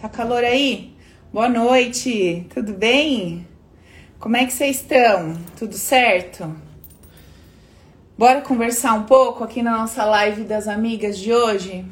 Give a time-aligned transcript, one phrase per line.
[0.00, 0.96] Tá calor aí?
[1.32, 3.44] Boa noite, tudo bem?
[4.20, 5.36] Como é que vocês estão?
[5.58, 6.54] Tudo certo?
[8.16, 11.84] Bora conversar um pouco aqui na nossa live das amigas de hoje?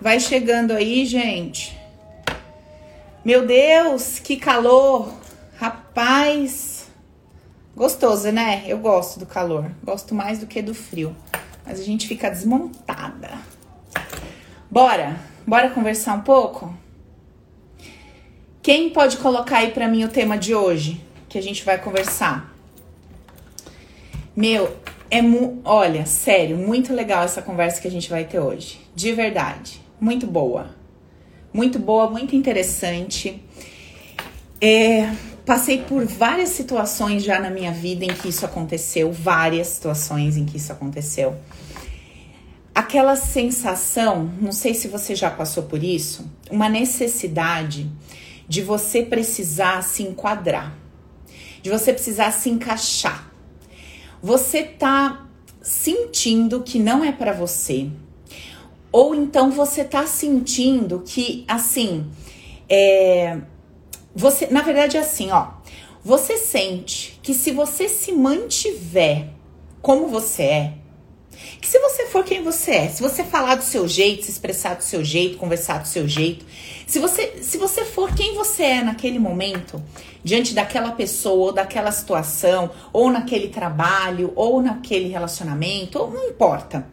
[0.00, 1.76] Vai chegando aí, gente.
[3.24, 5.12] Meu Deus, que calor!
[5.56, 6.88] Rapaz,
[7.74, 8.62] gostoso, né?
[8.68, 11.16] Eu gosto do calor, gosto mais do que do frio,
[11.66, 13.30] mas a gente fica desmontada.
[14.70, 16.72] Bora, bora conversar um pouco?
[18.62, 22.54] Quem pode colocar aí para mim o tema de hoje que a gente vai conversar?
[24.36, 24.76] Meu,
[25.10, 28.80] é mu olha, sério, muito legal essa conversa que a gente vai ter hoje.
[28.94, 30.74] De verdade, muito boa.
[31.52, 33.42] Muito boa, muito interessante.
[34.60, 35.10] É,
[35.46, 40.44] passei por várias situações já na minha vida em que isso aconteceu, várias situações em
[40.44, 41.36] que isso aconteceu.
[42.74, 47.90] Aquela sensação, não sei se você já passou por isso, uma necessidade
[48.48, 50.76] de você precisar se enquadrar,
[51.62, 53.30] de você precisar se encaixar.
[54.22, 55.26] Você tá
[55.60, 57.90] sentindo que não é para você,
[58.90, 62.10] ou então você tá sentindo que assim,
[62.68, 63.38] é,
[64.14, 65.48] você, na verdade é assim, ó,
[66.02, 69.28] você sente que se você se mantiver
[69.82, 70.74] como você é,
[71.60, 74.74] que se você for quem você é, se você falar do seu jeito, se expressar
[74.74, 76.44] do seu jeito, conversar do seu jeito,
[76.88, 79.82] se você, se você for quem você é naquele momento,
[80.24, 86.86] diante daquela pessoa ou daquela situação, ou naquele trabalho, ou naquele relacionamento, ou não importa.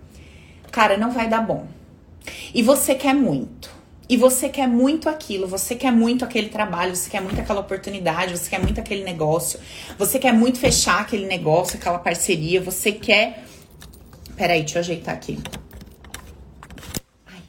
[0.70, 1.66] Cara, não vai dar bom.
[2.54, 3.73] E você quer muito.
[4.10, 8.38] E você quer muito aquilo, você quer muito aquele trabalho, você quer muito aquela oportunidade,
[8.38, 9.60] você quer muito aquele negócio,
[9.98, 13.46] você quer muito fechar aquele negócio, aquela parceria, você quer
[14.36, 15.40] Peraí, deixa eu ajeitar aqui.
[17.26, 17.42] Ai.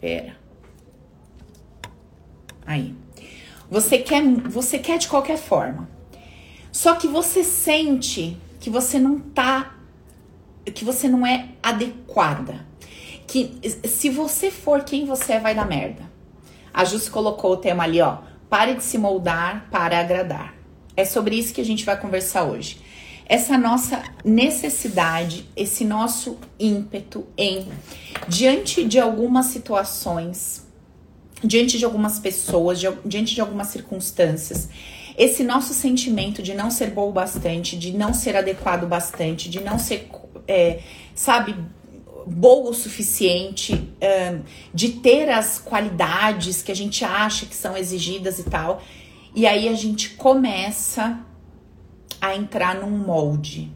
[0.00, 0.41] Pera.
[2.66, 2.94] Aí.
[3.70, 5.88] Você quer, você quer de qualquer forma.
[6.70, 9.76] Só que você sente que você não tá
[10.64, 12.64] que você não é adequada.
[13.26, 13.58] Que
[13.88, 16.02] se você for quem você é, vai dar merda.
[16.72, 18.18] A Jus colocou o tema ali, ó.
[18.48, 20.54] Pare de se moldar para agradar.
[20.96, 22.78] É sobre isso que a gente vai conversar hoje
[23.32, 27.66] essa nossa necessidade, esse nosso ímpeto em,
[28.28, 30.66] diante de algumas situações,
[31.42, 34.68] diante de algumas pessoas, de, diante de algumas circunstâncias,
[35.16, 39.60] esse nosso sentimento de não ser bom o bastante, de não ser adequado bastante, de
[39.60, 40.08] não ser,
[40.48, 40.80] é,
[41.14, 41.54] sabe,
[42.26, 43.92] boa o suficiente,
[44.72, 48.82] de ter as qualidades que a gente acha que são exigidas e tal.
[49.34, 51.20] E aí a gente começa
[52.20, 53.72] a entrar num molde.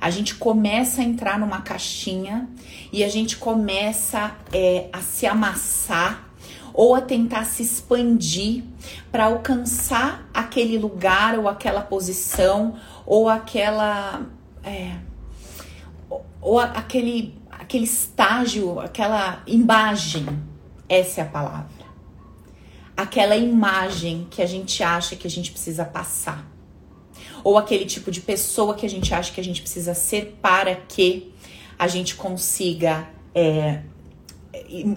[0.00, 2.48] A gente começa a entrar numa caixinha
[2.92, 6.31] e a gente começa é, a se amassar
[6.74, 8.64] ou a tentar se expandir
[9.10, 14.26] para alcançar aquele lugar ou aquela posição ou aquela
[14.64, 14.96] é,
[16.40, 20.26] ou aquele aquele estágio, aquela imagem.
[20.88, 21.82] Essa é a palavra.
[22.96, 26.52] Aquela imagem que a gente acha que a gente precisa passar
[27.44, 30.74] ou aquele tipo de pessoa que a gente acha que a gente precisa ser para
[30.74, 31.32] que
[31.78, 33.82] a gente consiga é,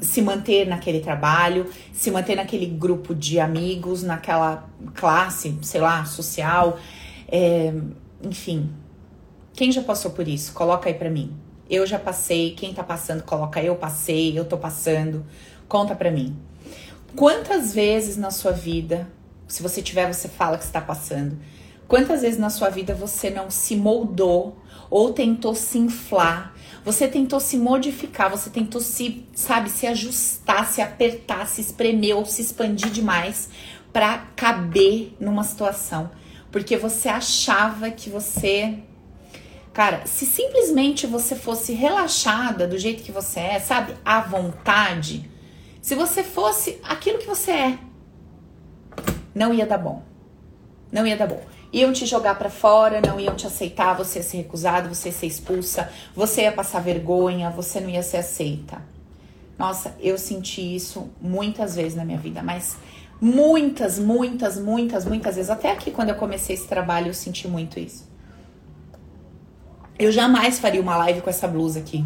[0.02, 6.78] se manter naquele trabalho, se manter naquele grupo de amigos, naquela classe, sei lá, social,
[7.28, 7.74] é,
[8.24, 8.70] enfim.
[9.54, 10.54] Quem já passou por isso?
[10.54, 11.36] Coloca aí pra mim.
[11.70, 15.26] Eu já passei, quem tá passando, coloca eu passei, eu tô passando.
[15.68, 16.36] Conta pra mim.
[17.16, 19.08] Quantas vezes na sua vida,
[19.48, 21.38] se você tiver, você fala que está passando.
[21.88, 24.58] Quantas vezes na sua vida você não se moldou
[24.90, 26.55] ou tentou se inflar?
[26.86, 32.26] Você tentou se modificar, você tentou se, sabe, se ajustar, se apertar, se espremer ou
[32.28, 33.50] se expandir demais
[33.92, 36.12] para caber numa situação,
[36.52, 38.78] porque você achava que você
[39.74, 45.30] Cara, se simplesmente você fosse relaxada do jeito que você é, sabe, à vontade,
[45.82, 47.80] se você fosse aquilo que você é,
[49.34, 50.02] não ia dar bom.
[50.94, 54.24] Não ia dar bom iam te jogar para fora, não iam te aceitar, você ia
[54.24, 58.82] ser recusado, você ia ser expulsa, você ia passar vergonha, você não ia ser aceita.
[59.58, 62.78] Nossa, eu senti isso muitas vezes na minha vida, mas
[63.22, 65.50] muitas, muitas, muitas, muitas vezes.
[65.50, 68.08] Até aqui, quando eu comecei esse trabalho, eu senti muito isso.
[69.98, 72.06] Eu jamais faria uma live com essa blusa aqui.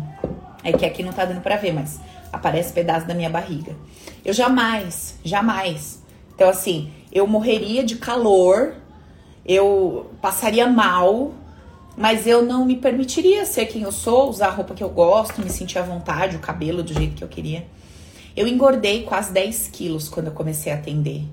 [0.64, 2.00] É que aqui não tá dando pra ver, mas
[2.32, 3.76] aparece pedaço da minha barriga.
[4.24, 6.04] Eu jamais, jamais.
[6.36, 8.76] Então, assim, eu morreria de calor
[9.50, 11.34] eu passaria mal,
[11.98, 15.42] mas eu não me permitiria ser quem eu sou, usar a roupa que eu gosto,
[15.42, 17.66] me sentir à vontade, o cabelo do jeito que eu queria.
[18.38, 21.24] Eu engordei quase 10 quilos quando eu comecei a atender.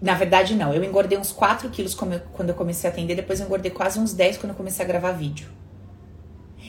[0.00, 0.72] Na verdade, não.
[0.72, 3.16] Eu engordei uns 4 quilos quando eu comecei a atender.
[3.16, 5.48] Depois eu engordei quase uns 10 quando eu comecei a gravar vídeo.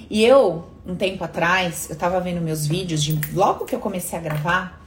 [0.10, 4.18] E eu, um tempo atrás, eu tava vendo meus vídeos de logo que eu comecei
[4.18, 4.84] a gravar.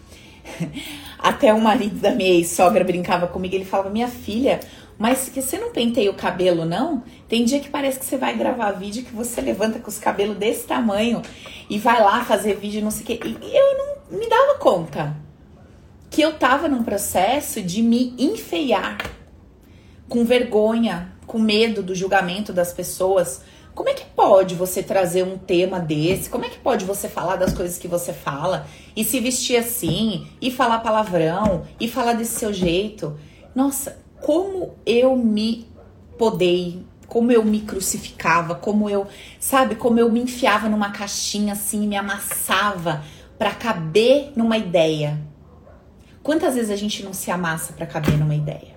[1.19, 3.55] Até o marido da minha ex-sogra brincava comigo.
[3.55, 4.59] Ele falava: Minha filha,
[4.99, 7.05] mas que você não penteia o cabelo, não?
[7.29, 10.37] Tem dia que parece que você vai gravar vídeo que você levanta com os cabelos
[10.37, 11.23] desse tamanho
[11.71, 13.21] e vai lá fazer vídeo, não sei o quê.
[13.25, 15.17] E eu não me dava conta
[16.11, 18.99] que eu tava num processo de me enfeiar,
[20.09, 23.43] com vergonha, com medo do julgamento das pessoas.
[23.75, 26.29] Como é que pode você trazer um tema desse?
[26.29, 28.67] Como é que pode você falar das coisas que você fala
[28.97, 33.17] e se vestir assim e falar palavrão e falar desse seu jeito?
[33.55, 35.69] Nossa, como eu me
[36.19, 39.07] podei, como eu me crucificava, como eu,
[39.41, 43.03] sabe, como eu me enfiava numa caixinha assim, me amassava
[43.39, 45.19] para caber numa ideia.
[46.23, 48.77] Quantas vezes a gente não se amassa para caber numa ideia?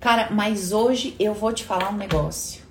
[0.00, 2.62] Cara, mas hoje eu vou te falar um negócio.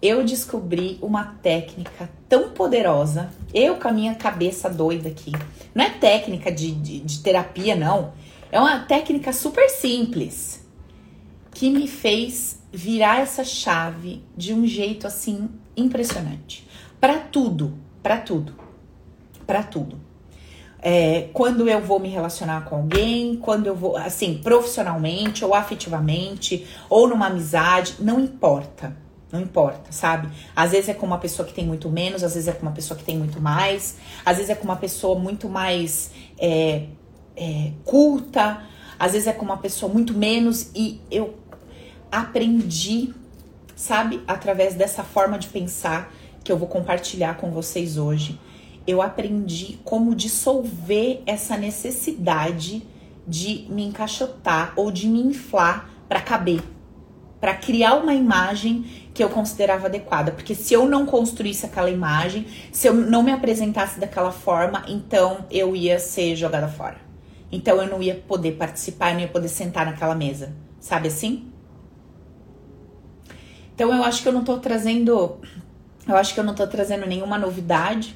[0.00, 5.32] Eu descobri uma técnica tão poderosa, eu com a minha cabeça doida aqui.
[5.74, 8.12] Não é técnica de, de, de terapia, não.
[8.50, 10.59] É uma técnica super simples
[11.60, 16.66] que me fez virar essa chave de um jeito assim impressionante.
[16.98, 18.54] Para tudo, para tudo,
[19.46, 20.00] para tudo.
[20.80, 26.66] É, quando eu vou me relacionar com alguém, quando eu vou, assim, profissionalmente ou afetivamente,
[26.88, 28.96] ou numa amizade, não importa.
[29.30, 30.30] Não importa, sabe?
[30.56, 32.72] Às vezes é com uma pessoa que tem muito menos, às vezes é com uma
[32.72, 36.86] pessoa que tem muito mais, às vezes é com uma pessoa muito mais é,
[37.36, 38.62] é, culta,
[38.98, 41.39] às vezes é com uma pessoa muito menos, e eu
[42.10, 43.14] aprendi,
[43.76, 46.12] sabe, através dessa forma de pensar
[46.42, 48.38] que eu vou compartilhar com vocês hoje.
[48.86, 52.82] Eu aprendi como dissolver essa necessidade
[53.26, 56.62] de me encaixotar ou de me inflar para caber,
[57.40, 58.84] para criar uma imagem
[59.14, 63.30] que eu considerava adequada, porque se eu não construísse aquela imagem, se eu não me
[63.30, 66.96] apresentasse daquela forma, então eu ia ser jogada fora.
[67.52, 71.49] Então eu não ia poder participar, eu não ia poder sentar naquela mesa, sabe assim?
[73.80, 75.38] Então eu acho que eu não tô trazendo.
[76.06, 78.14] Eu acho que eu não tô trazendo nenhuma novidade.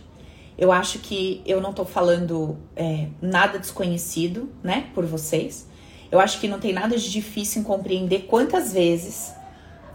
[0.58, 5.66] Eu acho que eu não tô falando é, nada desconhecido, né, por vocês.
[6.12, 9.32] Eu acho que não tem nada de difícil em compreender quantas vezes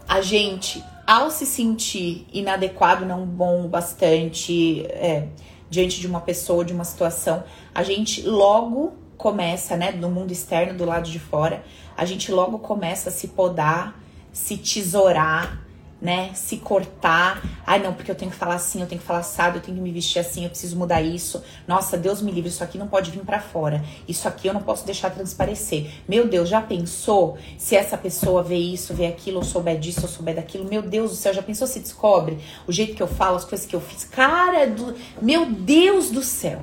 [0.08, 5.28] a gente, ao se sentir inadequado, não bom bastante, é,
[5.70, 10.76] diante de uma pessoa, de uma situação, a gente logo começa, né, no mundo externo,
[10.76, 11.62] do lado de fora,
[11.96, 14.00] a gente logo começa a se podar,
[14.32, 15.60] se tesourar,
[16.00, 16.30] né?
[16.34, 17.42] Se cortar.
[17.66, 19.76] Ai, não, porque eu tenho que falar assim, eu tenho que falar assado, eu tenho
[19.76, 21.42] que me vestir assim, eu preciso mudar isso.
[21.68, 23.84] Nossa, Deus me livre, isso aqui não pode vir para fora.
[24.08, 25.90] Isso aqui eu não posso deixar transparecer.
[26.08, 30.08] Meu Deus, já pensou se essa pessoa vê isso, vê aquilo, ou souber disso, ou
[30.08, 30.64] souber daquilo?
[30.64, 33.66] Meu Deus do céu, já pensou se descobre o jeito que eu falo, as coisas
[33.66, 34.04] que eu fiz?
[34.04, 34.94] Cara do.
[35.20, 36.60] Meu Deus do céu!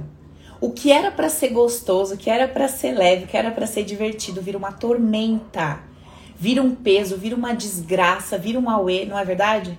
[0.60, 3.52] O que era para ser gostoso, o que era para ser leve, o que era
[3.52, 5.87] para ser divertido, vira uma tormenta
[6.38, 9.78] vira um peso, vira uma desgraça, vira um auê, não é verdade?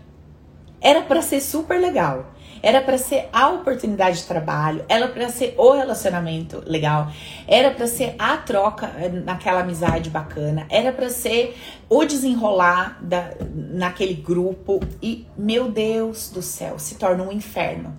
[0.81, 2.35] Era para ser super legal.
[2.61, 7.09] Era para ser a oportunidade de trabalho, era para ser o relacionamento legal,
[7.47, 11.57] era para ser a troca eh, naquela amizade bacana, era para ser
[11.89, 17.97] o desenrolar da, naquele grupo e meu Deus do céu, se torna um inferno.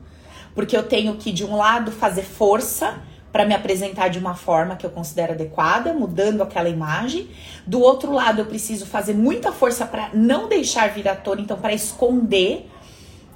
[0.54, 4.76] Porque eu tenho que de um lado fazer força para me apresentar de uma forma
[4.76, 7.28] que eu considero adequada, mudando aquela imagem.
[7.66, 11.58] Do outro lado, eu preciso fazer muita força para não deixar vir à tona, então
[11.58, 12.70] para esconder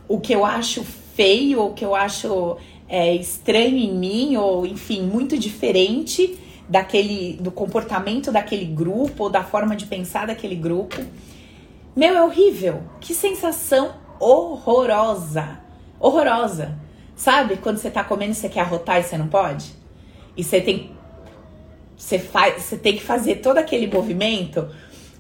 [0.08, 2.58] o que eu acho feio ou que eu acho
[2.90, 9.44] é, estranho em mim ou enfim muito diferente daquele do comportamento daquele grupo ou da
[9.44, 11.04] forma de pensar daquele grupo.
[11.96, 12.82] Meu, é horrível.
[13.00, 15.60] Que sensação horrorosa.
[16.00, 16.76] Horrorosa.
[17.16, 19.83] Sabe quando você tá comendo e você quer arrotar e você não pode?
[20.36, 20.92] E você tem
[21.96, 24.68] você faz, você tem que fazer todo aquele movimento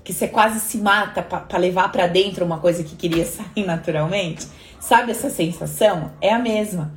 [0.03, 4.48] que você quase se mata para levar para dentro uma coisa que queria sair naturalmente.
[4.79, 6.12] Sabe essa sensação?
[6.20, 6.93] É a mesma.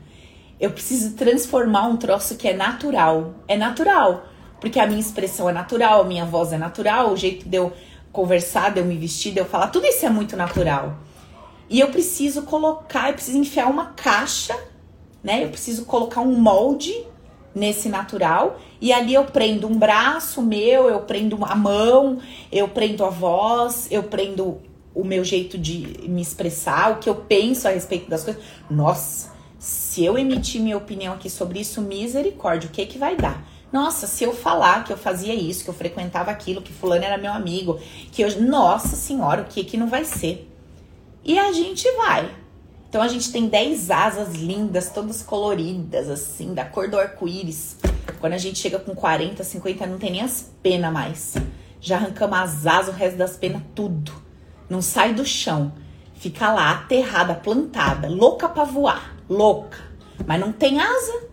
[0.58, 3.35] Eu preciso transformar um troço que é natural.
[3.46, 4.25] É natural,
[4.61, 7.73] porque a minha expressão é natural, a minha voz é natural, o jeito de eu
[8.11, 10.99] conversar, de eu me vestir, de eu falar, tudo isso é muito natural.
[11.68, 14.58] E eu preciso colocar, eu preciso enfiar uma caixa,
[15.23, 15.44] né?
[15.44, 16.92] Eu preciso colocar um molde
[17.57, 22.19] nesse natural e ali eu prendo um braço meu, eu prendo a mão,
[22.53, 24.59] eu prendo a voz, eu prendo
[24.95, 28.43] o meu jeito de me expressar, o que eu penso a respeito das coisas.
[28.69, 33.43] Nossa, se eu emitir minha opinião aqui sobre isso, misericórdia, o que que vai dar?
[33.73, 37.17] Nossa, se eu falar que eu fazia isso, que eu frequentava aquilo, que fulano era
[37.17, 37.81] meu amigo,
[38.13, 40.51] que eu, nossa senhora, o que que não vai ser?
[41.25, 42.31] E a gente vai.
[42.97, 47.76] Então a gente tem 10 asas lindas, todas coloridas, assim, da cor do arco-íris.
[48.21, 51.35] Quando a gente chega com 40, 50, não tem nem as penas mais.
[51.79, 54.11] Já arrancamos as asas, o resto das penas, tudo.
[54.67, 55.75] Não sai do chão.
[56.15, 59.15] Fica lá, aterrada, plantada, louca pra voar.
[59.29, 59.76] Louca.
[60.26, 61.25] Mas não tem asa.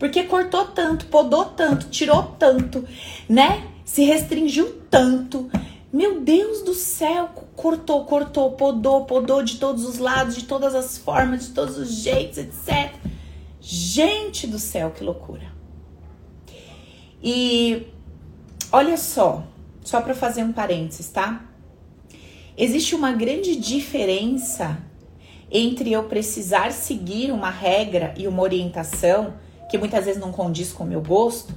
[0.00, 2.84] Porque cortou tanto, podou tanto, tirou tanto,
[3.28, 3.68] né?
[3.84, 5.48] Se restringiu tanto.
[5.92, 10.96] Meu Deus do céu, cortou, cortou, podou, podou de todos os lados, de todas as
[10.96, 12.94] formas, de todos os jeitos, etc.
[13.60, 15.52] Gente do céu, que loucura.
[17.22, 17.86] E
[18.72, 19.44] olha só,
[19.84, 21.44] só para fazer um parênteses, tá?
[22.56, 24.78] Existe uma grande diferença
[25.50, 29.34] entre eu precisar seguir uma regra e uma orientação
[29.70, 31.54] que muitas vezes não condiz com o meu gosto.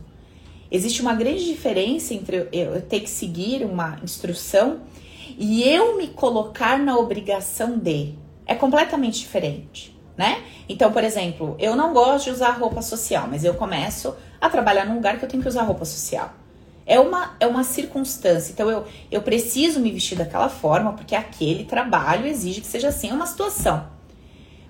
[0.75, 4.82] Existe uma grande diferença entre eu ter que seguir uma instrução
[5.38, 8.13] e eu me colocar na obrigação de.
[8.46, 10.44] É completamente diferente, né?
[10.67, 14.86] Então, por exemplo, eu não gosto de usar roupa social, mas eu começo a trabalhar
[14.86, 16.34] num lugar que eu tenho que usar roupa social.
[16.86, 18.51] É uma, é uma circunstância.
[18.51, 23.12] Então, eu, eu preciso me vestir daquela forma, porque aquele trabalho exige que seja assim.
[23.12, 23.88] É uma situação.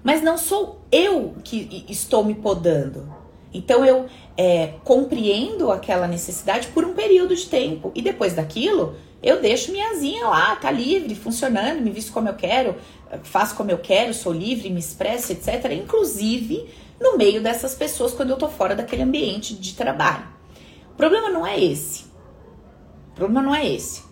[0.04, 3.25] Mas não sou eu que estou me podando.
[3.56, 4.06] Então, eu
[4.38, 7.92] é, compreendo aquela necessidade por um período de tempo.
[7.96, 12.36] E depois daquilo, eu deixo minha asinha lá, tá livre, funcionando, me visto como eu
[12.36, 12.76] quero,
[13.24, 15.72] faço como eu quero, sou livre, me expresso, etc.
[15.72, 16.70] Inclusive
[17.00, 20.28] no meio dessas pessoas quando eu tô fora daquele ambiente de trabalho.
[20.92, 22.06] O problema não é esse.
[23.12, 24.04] O problema não é esse.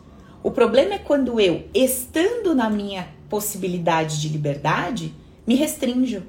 [0.42, 5.14] O problema é quando eu, estando na minha possibilidade de liberdade,
[5.48, 6.24] me restringo.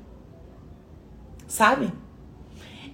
[1.46, 1.92] Sabe?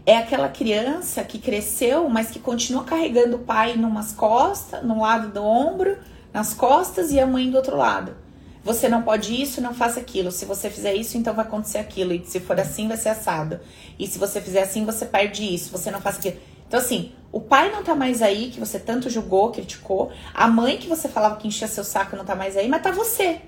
[0.06, 5.28] É aquela criança que cresceu, mas que continua carregando o pai numas costas, num lado
[5.28, 5.98] do ombro,
[6.32, 8.16] nas costas e a mãe do outro lado.
[8.62, 10.30] Você não pode isso, não faça aquilo.
[10.30, 12.12] Se você fizer isso, então vai acontecer aquilo.
[12.12, 13.60] E se for assim, vai ser assado.
[13.98, 15.70] E se você fizer assim, você perde isso.
[15.70, 16.36] Você não faz aquilo.
[16.68, 20.12] Então, assim, o pai não tá mais aí, que você tanto julgou, criticou.
[20.34, 22.90] A mãe que você falava que enchia seu saco não tá mais aí, mas tá
[22.90, 23.40] você.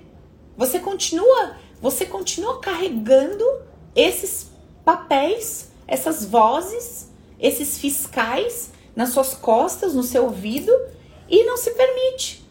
[0.57, 3.43] Você continua, você continua carregando
[3.95, 4.51] esses
[4.83, 10.71] papéis, essas vozes, esses fiscais nas suas costas, no seu ouvido
[11.29, 12.43] e não se permite.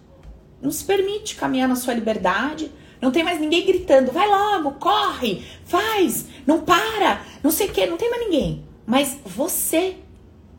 [0.60, 2.70] Não se permite caminhar na sua liberdade.
[3.00, 7.84] Não tem mais ninguém gritando, vai logo, corre, faz, não para, não sei o que,
[7.84, 8.64] não tem mais ninguém.
[8.86, 9.96] Mas você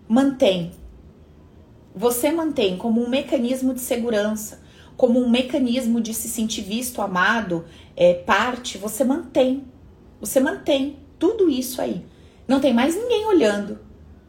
[0.09, 0.71] mantém.
[1.95, 4.61] Você mantém como um mecanismo de segurança,
[4.97, 7.65] como um mecanismo de se sentir visto, amado,
[7.95, 9.63] é, parte, você mantém.
[10.19, 12.05] Você mantém tudo isso aí.
[12.47, 13.79] Não tem mais ninguém olhando,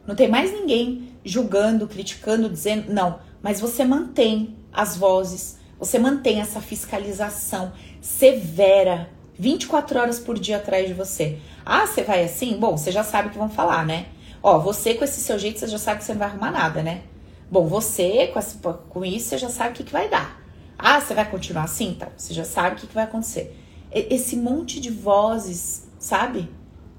[0.07, 6.39] não tem mais ninguém julgando, criticando, dizendo, não, mas você mantém as vozes, você mantém
[6.39, 11.39] essa fiscalização severa 24 horas por dia atrás de você.
[11.65, 12.57] Ah, você vai assim?
[12.57, 14.07] Bom, você já sabe o que vão falar, né?
[14.41, 16.81] Ó, você com esse seu jeito, você já sabe que você não vai arrumar nada,
[16.81, 17.01] né?
[17.49, 20.41] Bom, você com, com isso, você já sabe o que, que vai dar.
[20.77, 21.89] Ah, você vai continuar assim?
[21.89, 23.57] Então, você já sabe o que, que vai acontecer.
[23.91, 26.49] Esse monte de vozes, sabe?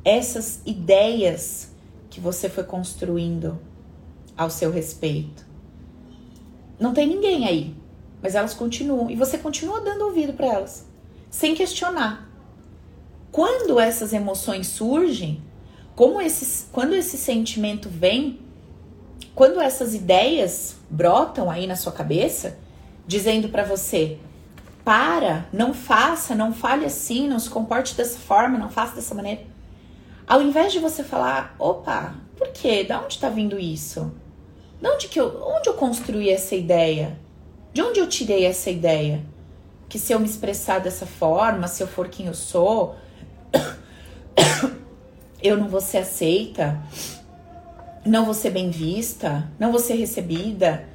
[0.07, 1.73] Essas ideias
[2.09, 3.59] que você foi construindo
[4.37, 5.45] ao seu respeito.
[6.79, 7.75] Não tem ninguém aí,
[8.23, 9.11] mas elas continuam.
[9.11, 10.87] E você continua dando ouvido para elas,
[11.29, 12.31] sem questionar.
[13.33, 15.43] Quando essas emoções surgem,
[15.97, 18.39] como esses, quando esse sentimento vem,
[19.35, 22.57] quando essas ideias brotam aí na sua cabeça,
[23.09, 24.21] dizendo para você:
[24.85, 29.56] para, não faça, não fale assim, não se comporte dessa forma, não faça dessa maneira.
[30.27, 32.83] Ao invés de você falar, opa, por quê?
[32.83, 34.13] Da onde está vindo isso?
[34.81, 37.17] De onde, que eu, onde eu construí essa ideia?
[37.73, 39.25] De onde eu tirei essa ideia?
[39.89, 42.97] Que se eu me expressar dessa forma, se eu for quem eu sou,
[45.41, 46.83] eu não vou ser aceita,
[48.05, 50.89] não vou ser bem vista, não vou ser recebida.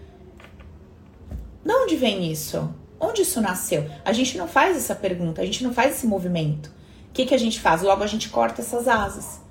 [1.64, 2.70] De onde vem isso?
[3.00, 3.90] Onde isso nasceu?
[4.04, 6.81] A gente não faz essa pergunta, a gente não faz esse movimento.
[7.12, 7.82] O que, que a gente faz?
[7.82, 9.41] Logo a gente corta essas asas.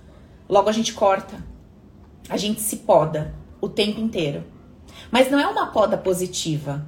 [0.48, 1.44] Logo a gente corta.
[2.26, 4.42] A gente se poda o tempo inteiro.
[5.10, 6.86] Mas não é uma poda positiva.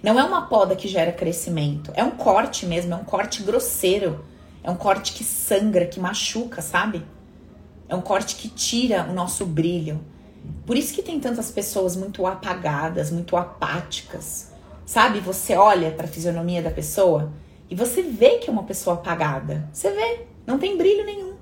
[0.00, 1.90] Não é uma poda que gera crescimento.
[1.96, 4.24] É um corte mesmo, é um corte grosseiro.
[4.62, 7.04] É um corte que sangra, que machuca, sabe?
[7.88, 10.00] É um corte que tira o nosso brilho.
[10.64, 14.52] Por isso que tem tantas pessoas muito apagadas, muito apáticas.
[14.86, 15.18] Sabe?
[15.18, 17.32] Você olha para a fisionomia da pessoa
[17.70, 19.68] e você vê que é uma pessoa apagada.
[19.72, 21.34] Você vê, não tem brilho nenhum.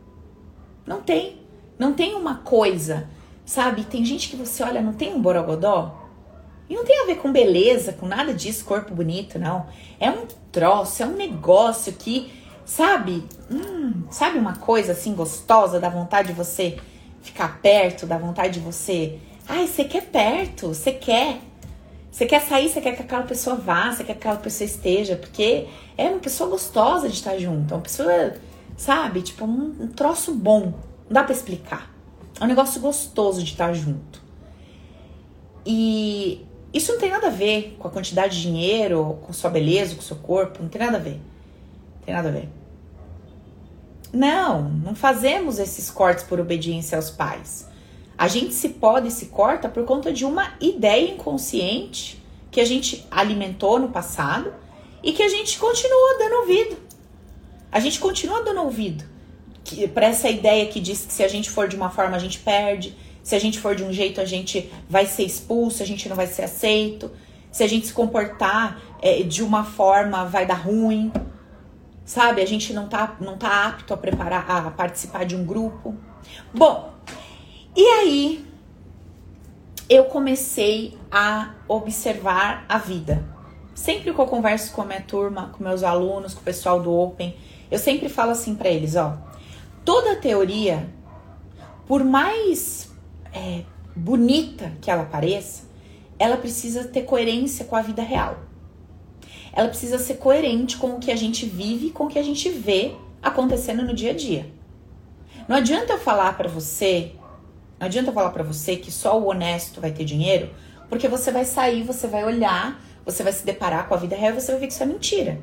[0.87, 1.41] Não tem.
[1.79, 3.09] Não tem uma coisa.
[3.47, 3.85] Sabe?
[3.85, 6.07] Tem gente que você olha, não tem um borogodó?
[6.69, 9.67] E não tem a ver com beleza, com nada disso, corpo bonito, não.
[9.99, 12.31] É um troço, é um negócio que,
[12.63, 13.25] sabe?
[13.51, 16.79] Hum, sabe uma coisa assim gostosa, dá vontade de você
[17.23, 19.19] ficar perto, dá vontade de você.
[19.49, 21.41] Ai, você quer perto, você quer.
[22.19, 25.15] Você quer sair, você quer que aquela pessoa vá, você quer que aquela pessoa esteja,
[25.15, 28.35] porque é uma pessoa gostosa de estar junto, é uma pessoa,
[28.77, 30.63] sabe, tipo, um, um troço bom.
[30.63, 31.95] Não dá para explicar.
[32.41, 34.21] É um negócio gostoso de estar junto.
[35.65, 36.45] E
[36.75, 40.03] isso não tem nada a ver com a quantidade de dinheiro, com sua beleza, com
[40.03, 41.21] seu corpo, não tem nada a ver.
[41.99, 42.49] Não tem nada a ver.
[44.13, 47.68] Não, não fazemos esses cortes por obediência aos pais.
[48.19, 52.21] A gente se pode e se corta por conta de uma ideia inconsciente
[52.51, 54.53] que a gente alimentou no passado
[55.03, 56.77] e que a gente continua dando ouvido.
[57.71, 59.05] A gente continua dando ouvido
[59.95, 62.41] para essa ideia que diz que se a gente for de uma forma a gente
[62.41, 66.09] perde, se a gente for de um jeito, a gente vai ser expulso, a gente
[66.09, 67.11] não vai ser aceito.
[67.53, 71.13] Se a gente se comportar é, de uma forma, vai dar ruim.
[72.05, 72.41] Sabe?
[72.41, 75.95] A gente não tá, não tá apto a preparar, a participar de um grupo.
[76.55, 76.95] Bom,
[77.79, 78.45] e aí
[79.89, 83.25] eu comecei a observar a vida.
[83.73, 86.93] Sempre que eu converso com a minha turma, com meus alunos, com o pessoal do
[86.93, 87.37] Open,
[87.71, 89.17] eu sempre falo assim para eles, ó,
[89.85, 90.93] toda teoria,
[91.87, 92.91] por mais
[93.33, 93.63] é,
[93.95, 95.63] bonita que ela pareça,
[96.19, 98.41] ela precisa ter coerência com a vida real.
[99.53, 102.51] Ela precisa ser coerente com o que a gente vive, com o que a gente
[102.51, 104.51] vê acontecendo no dia a dia.
[105.47, 107.13] Não adianta eu falar para você,
[107.79, 110.51] não adianta eu falar para você que só o honesto vai ter dinheiro,
[110.89, 114.33] porque você vai sair, você vai olhar, você vai se deparar com a vida real
[114.33, 115.41] e você vai ver que isso é mentira.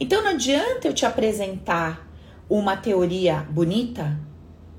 [0.00, 2.08] Então não adianta eu te apresentar
[2.48, 4.18] uma teoria bonita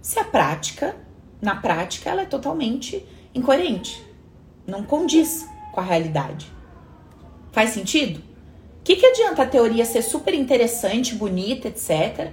[0.01, 0.95] se a prática
[1.43, 4.01] na prática, ela é totalmente incoerente.
[4.65, 6.49] Não condiz com a realidade.
[7.51, 8.19] Faz sentido?
[8.79, 12.31] O que, que adianta a teoria ser super interessante, bonita, etc.,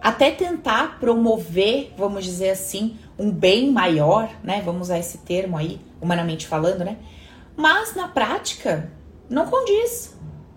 [0.00, 4.62] até tentar promover, vamos dizer assim, um bem maior, né?
[4.64, 6.98] Vamos usar esse termo aí, humanamente falando, né?
[7.56, 8.92] Mas na prática,
[9.28, 10.16] não condiz.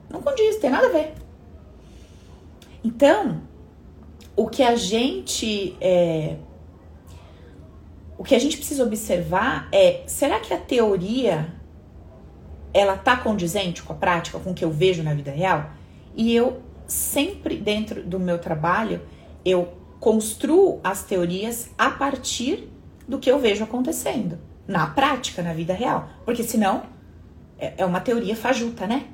[0.10, 1.14] Não condiz, tem nada a ver.
[2.84, 3.42] Então,
[4.36, 6.38] o que a gente é,
[8.22, 11.52] o que a gente precisa observar é, será que a teoria
[12.72, 15.72] ela tá condizente com a prática, com o que eu vejo na vida real?
[16.16, 19.02] E eu sempre dentro do meu trabalho,
[19.44, 22.68] eu construo as teorias a partir
[23.08, 26.10] do que eu vejo acontecendo na prática, na vida real.
[26.26, 26.84] Porque senão
[27.60, 29.06] é, é uma teoria fajuta, né?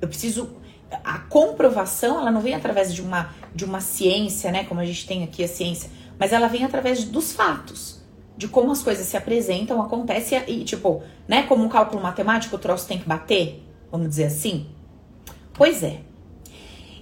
[0.00, 0.56] Eu preciso
[1.02, 5.06] a comprovação, ela não vem através de uma de uma ciência, né, como a gente
[5.06, 8.02] tem aqui a ciência, mas ela vem através dos fatos
[8.36, 12.58] de como as coisas se apresentam, acontece e, tipo, né, como um cálculo matemático, o
[12.58, 14.66] troço tem que bater, vamos dizer assim?
[15.54, 16.00] Pois é.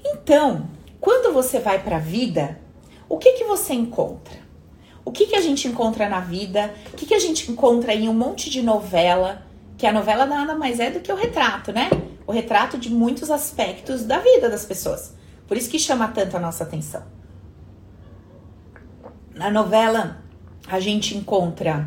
[0.05, 0.68] Então,
[1.01, 2.61] quando você vai para a vida,
[3.14, 4.38] o que que você encontra?
[5.05, 6.74] O que que a gente encontra na vida?
[6.92, 9.46] O que que a gente encontra em um monte de novela?
[9.79, 11.90] Que a novela nada mais é do que o retrato, né?
[12.27, 15.14] O retrato de muitos aspectos da vida das pessoas.
[15.46, 17.05] Por isso que chama tanto a nossa atenção.
[19.33, 20.20] Na novela
[20.66, 21.87] a gente encontra,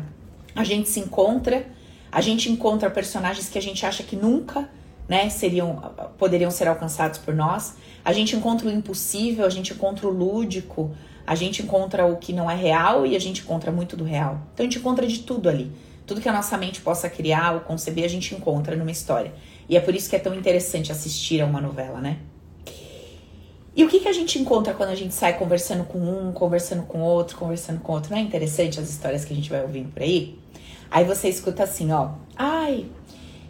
[0.54, 1.66] a gente se encontra,
[2.10, 4.66] a gente encontra personagens que a gente acha que nunca,
[5.06, 5.76] né, seriam,
[6.16, 7.74] poderiam ser alcançados por nós.
[8.02, 10.94] A gente encontra o impossível, a gente encontra o lúdico,
[11.28, 14.40] a gente encontra o que não é real e a gente encontra muito do real.
[14.54, 15.70] Então a gente encontra de tudo ali.
[16.06, 19.34] Tudo que a nossa mente possa criar ou conceber, a gente encontra numa história.
[19.68, 22.16] E é por isso que é tão interessante assistir a uma novela, né?
[23.76, 26.84] E o que, que a gente encontra quando a gente sai conversando com um, conversando
[26.84, 28.10] com outro, conversando com outro?
[28.10, 30.38] Não é interessante as histórias que a gente vai ouvindo por aí?
[30.90, 32.12] Aí você escuta assim, ó.
[32.34, 32.86] Ai,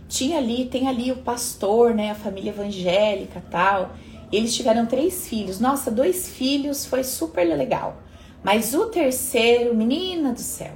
[0.08, 2.10] tinha ali, tem ali o pastor, né?
[2.10, 3.92] A família evangélica tal.
[4.30, 5.58] Eles tiveram três filhos.
[5.58, 8.02] Nossa, dois filhos foi super legal.
[8.42, 10.72] Mas o terceiro, menina do céu.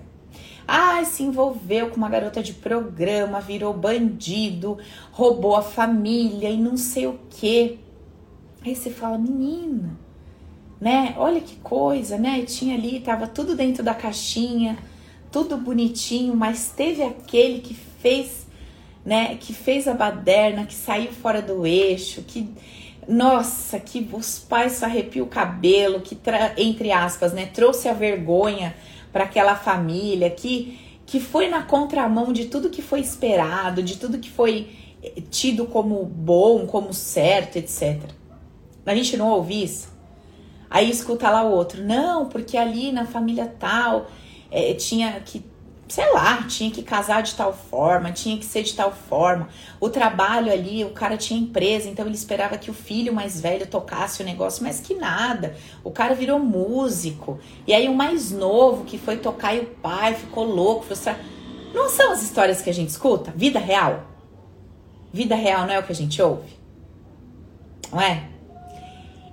[0.66, 4.78] Ai, se envolveu com uma garota de programa, virou bandido,
[5.10, 7.78] roubou a família e não sei o que.
[8.64, 9.98] Aí você fala, menina,
[10.80, 11.14] né?
[11.18, 12.42] Olha que coisa, né?
[12.42, 14.78] Tinha ali, tava tudo dentro da caixinha,
[15.30, 18.46] tudo bonitinho, mas teve aquele que fez,
[19.04, 19.36] né?
[19.36, 22.48] Que fez a baderna, que saiu fora do eixo, que
[23.08, 26.16] nossa, que os pais arrepiam o cabelo, que
[26.56, 28.74] entre aspas, né, trouxe a vergonha
[29.12, 34.18] para aquela família, que que foi na contramão de tudo que foi esperado, de tudo
[34.18, 34.70] que foi
[35.02, 38.00] eh, tido como bom, como certo, etc.
[38.86, 39.88] A gente não ouve isso?
[40.70, 44.06] Aí escuta lá o outro, não, porque ali na família tal
[44.50, 45.44] é, tinha que
[45.92, 49.50] sei lá, tinha que casar de tal forma, tinha que ser de tal forma.
[49.78, 53.66] O trabalho ali, o cara tinha empresa, então ele esperava que o filho mais velho
[53.66, 55.54] tocasse o negócio, mas que nada.
[55.84, 57.38] O cara virou músico.
[57.66, 61.18] E aí o mais novo que foi tocar e o pai ficou louco, frustrado.
[61.74, 63.30] Não são as histórias que a gente escuta?
[63.36, 64.06] Vida real.
[65.12, 66.58] Vida real não é o que a gente ouve?
[67.92, 68.30] Não é?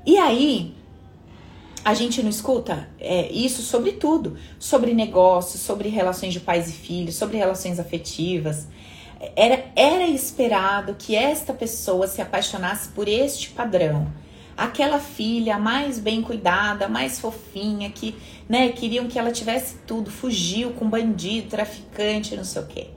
[0.05, 0.75] E aí,
[1.83, 6.73] a gente não escuta é, isso sobre tudo, sobre negócios, sobre relações de pais e
[6.73, 8.67] filhos, sobre relações afetivas.
[9.35, 14.11] Era, era esperado que esta pessoa se apaixonasse por este padrão.
[14.55, 18.15] Aquela filha mais bem cuidada, mais fofinha, que
[18.47, 22.87] né, queriam que ela tivesse tudo, fugiu com bandido, traficante, não sei o quê.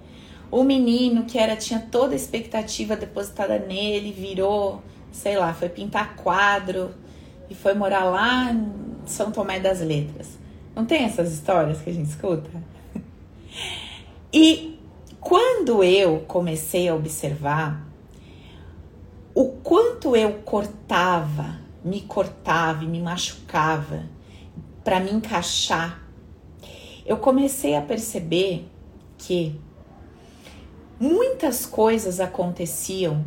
[0.51, 6.17] O menino que era tinha toda a expectativa depositada nele, virou, sei lá, foi pintar
[6.17, 6.95] quadro,
[7.49, 8.73] e foi morar lá em
[9.07, 10.39] São Tomé das Letras.
[10.75, 12.51] Não tem essas histórias que a gente escuta?
[14.35, 14.81] E
[15.21, 17.87] quando eu comecei a observar
[19.35, 24.05] o quanto eu cortava, me cortava e me machucava
[24.83, 26.03] para me encaixar,
[27.05, 28.67] eu comecei a perceber
[29.19, 29.55] que
[30.99, 33.25] muitas coisas aconteciam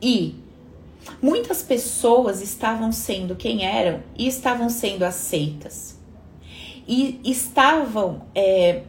[0.00, 0.42] e
[1.20, 5.98] Muitas pessoas estavam sendo quem eram e estavam sendo aceitas.
[6.86, 8.22] E estavam.
[8.34, 8.82] É,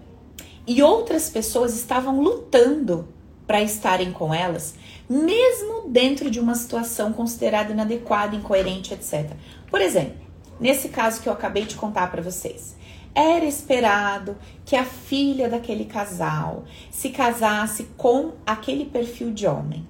[0.65, 3.07] e outras pessoas estavam lutando
[3.47, 4.75] para estarem com elas,
[5.09, 9.31] mesmo dentro de uma situação considerada inadequada, incoerente, etc.
[9.71, 10.21] Por exemplo,
[10.59, 12.75] nesse caso que eu acabei de contar para vocês,
[13.15, 19.87] era esperado que a filha daquele casal se casasse com aquele perfil de homem.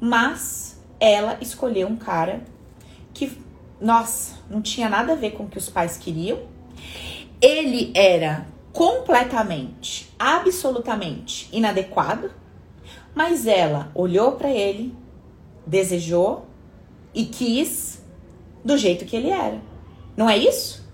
[0.00, 2.42] Mas ela escolheu um cara
[3.12, 3.36] que,
[3.80, 6.40] nossa, não tinha nada a ver com o que os pais queriam.
[7.40, 12.30] Ele era completamente, absolutamente inadequado,
[13.14, 14.94] mas ela olhou para ele,
[15.66, 16.46] desejou
[17.14, 18.02] e quis
[18.64, 19.60] do jeito que ele era.
[20.16, 20.86] Não é isso?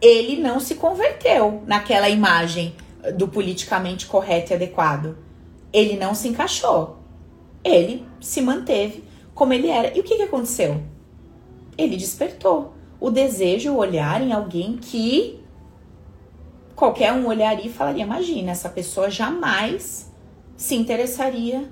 [0.00, 2.74] Ele não se converteu naquela imagem
[3.16, 5.16] do politicamente correto e adequado.
[5.72, 7.04] Ele não se encaixou
[7.64, 9.96] ele se manteve como ele era.
[9.96, 10.80] E o que, que aconteceu?
[11.76, 15.40] Ele despertou o desejo, o olhar em alguém que
[16.74, 20.10] qualquer um olharia e falaria: imagina, essa pessoa jamais
[20.56, 21.68] se interessaria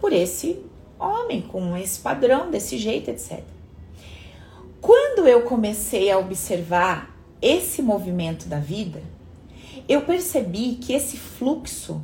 [0.00, 0.60] por esse
[0.98, 3.42] homem, com esse padrão, desse jeito, etc.
[4.80, 9.02] Quando eu comecei a observar esse movimento da vida,
[9.88, 12.02] eu percebi que esse fluxo,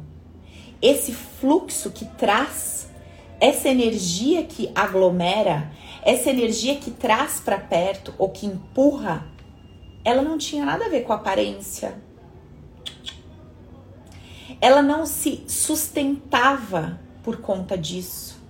[0.80, 2.88] esse fluxo que traz
[3.40, 5.70] essa energia que aglomera,
[6.02, 9.26] essa energia que traz para perto ou que empurra,
[10.04, 11.94] ela não tinha nada a ver com aparência.
[14.60, 18.42] Ela não se sustentava por conta disso.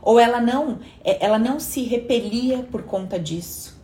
[0.00, 3.80] Ou ela não, é, ela não se repelia por conta disso.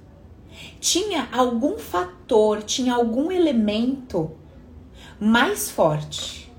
[0.81, 4.33] Tinha algum fator, tinha algum elemento
[5.20, 6.52] mais forte,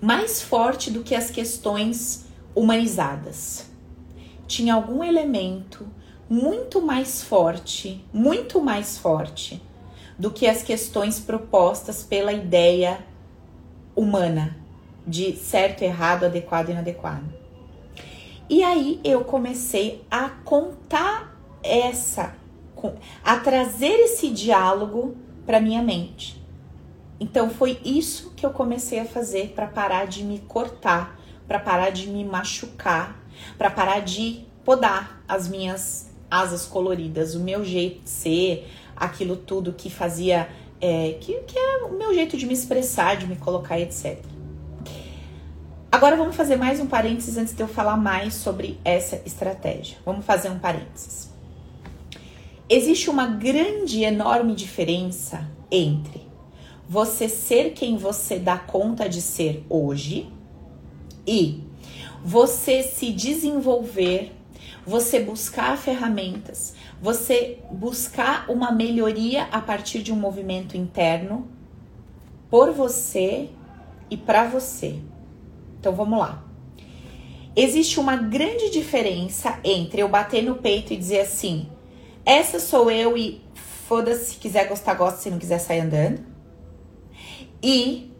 [0.00, 2.23] mais forte do que as questões
[2.54, 3.70] humanizadas.
[4.46, 5.86] Tinha algum elemento
[6.28, 9.62] muito mais forte, muito mais forte
[10.18, 12.98] do que as questões propostas pela ideia
[13.96, 14.56] humana
[15.06, 17.32] de certo, errado, adequado e inadequado.
[18.48, 22.34] E aí eu comecei a contar essa,
[23.22, 26.42] a trazer esse diálogo para minha mente.
[27.18, 31.90] Então foi isso que eu comecei a fazer para parar de me cortar para parar
[31.90, 33.22] de me machucar,
[33.58, 39.72] para parar de podar as minhas asas coloridas, o meu jeito de ser, aquilo tudo
[39.72, 40.48] que fazia,
[40.80, 44.18] é, que, que é o meu jeito de me expressar, de me colocar, etc.
[45.92, 49.96] Agora vamos fazer mais um parênteses antes de eu falar mais sobre essa estratégia.
[50.04, 51.32] Vamos fazer um parênteses.
[52.68, 56.26] Existe uma grande, enorme diferença entre
[56.88, 60.33] você ser quem você dá conta de ser hoje
[61.26, 61.62] e
[62.24, 64.32] você se desenvolver,
[64.86, 71.48] você buscar ferramentas, você buscar uma melhoria a partir de um movimento interno
[72.50, 73.50] por você
[74.10, 74.98] e para você.
[75.78, 76.42] Então vamos lá.
[77.56, 81.68] Existe uma grande diferença entre eu bater no peito e dizer assim:
[82.24, 86.24] essa sou eu e foda-se, se quiser gostar, gosta, se não quiser, sair andando.
[87.62, 88.10] E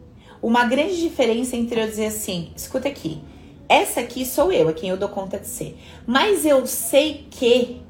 [0.45, 3.19] uma grande diferença entre eu dizer assim: escuta aqui,
[3.67, 5.75] essa aqui sou eu, é quem eu dou conta de ser.
[6.05, 7.81] Mas eu sei que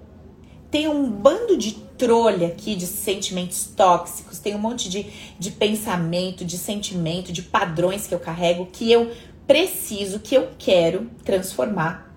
[0.71, 5.05] tem um bando de trolha aqui de sentimentos tóxicos, tem um monte de,
[5.37, 9.11] de pensamento, de sentimento, de padrões que eu carrego que eu
[9.45, 12.15] preciso, que eu quero transformar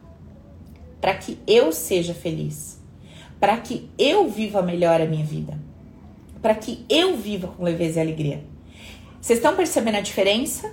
[1.01, 2.81] para que eu seja feliz,
[3.41, 5.59] para que eu viva melhor a minha vida,
[6.41, 8.58] para que eu viva com leveza e alegria.
[9.21, 10.73] Vocês estão percebendo a diferença?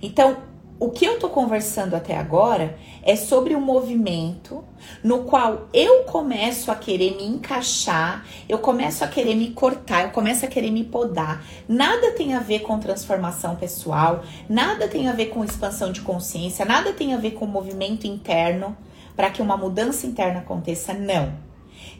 [0.00, 0.38] Então,
[0.78, 4.62] o que eu tô conversando até agora é sobre um movimento
[5.02, 10.10] no qual eu começo a querer me encaixar, eu começo a querer me cortar, eu
[10.10, 11.42] começo a querer me podar.
[11.66, 16.64] Nada tem a ver com transformação pessoal, nada tem a ver com expansão de consciência,
[16.66, 18.76] nada tem a ver com movimento interno
[19.14, 21.32] para que uma mudança interna aconteça, não.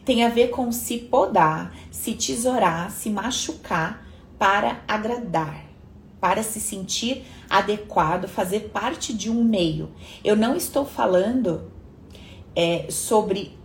[0.05, 4.06] Tem a ver com se podar, se tesourar, se machucar
[4.37, 5.67] para agradar
[6.19, 9.91] para se sentir adequado, fazer parte de um meio.
[10.23, 11.71] Eu não estou falando
[12.55, 13.57] é, sobre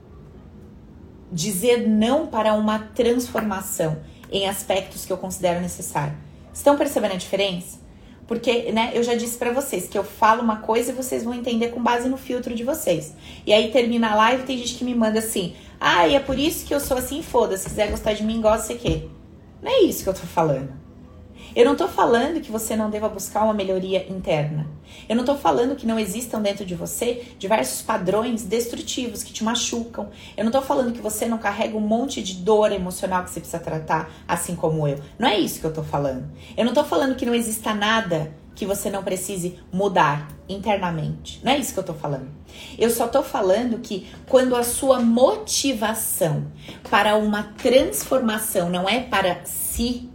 [1.30, 6.14] dizer não para uma transformação em aspectos que eu considero necessário.
[6.52, 7.80] Estão percebendo a diferença?
[8.26, 11.35] Porque, né, eu já disse para vocês que eu falo uma coisa e vocês vão
[11.35, 13.14] entender com base no filtro de vocês.
[13.46, 16.64] E aí termina a live tem gente que me manda assim: "Ah, é por isso
[16.64, 19.21] que eu sou assim, foda-se, se quiser gostar de mim, gosta sei que".
[19.62, 20.83] Não é isso que eu tô falando.
[21.55, 24.66] Eu não estou falando que você não deva buscar uma melhoria interna.
[25.07, 29.44] Eu não estou falando que não existam dentro de você diversos padrões destrutivos que te
[29.44, 30.09] machucam.
[30.35, 33.38] Eu não estou falando que você não carrega um monte de dor emocional que você
[33.38, 34.98] precisa tratar, assim como eu.
[35.18, 36.25] Não é isso que eu estou falando.
[36.57, 41.40] Eu não estou falando que não exista nada que você não precise mudar internamente.
[41.42, 42.28] Não é isso que eu tô falando.
[42.78, 46.46] Eu só tô falando que quando a sua motivação
[46.90, 50.08] para uma transformação não é para si,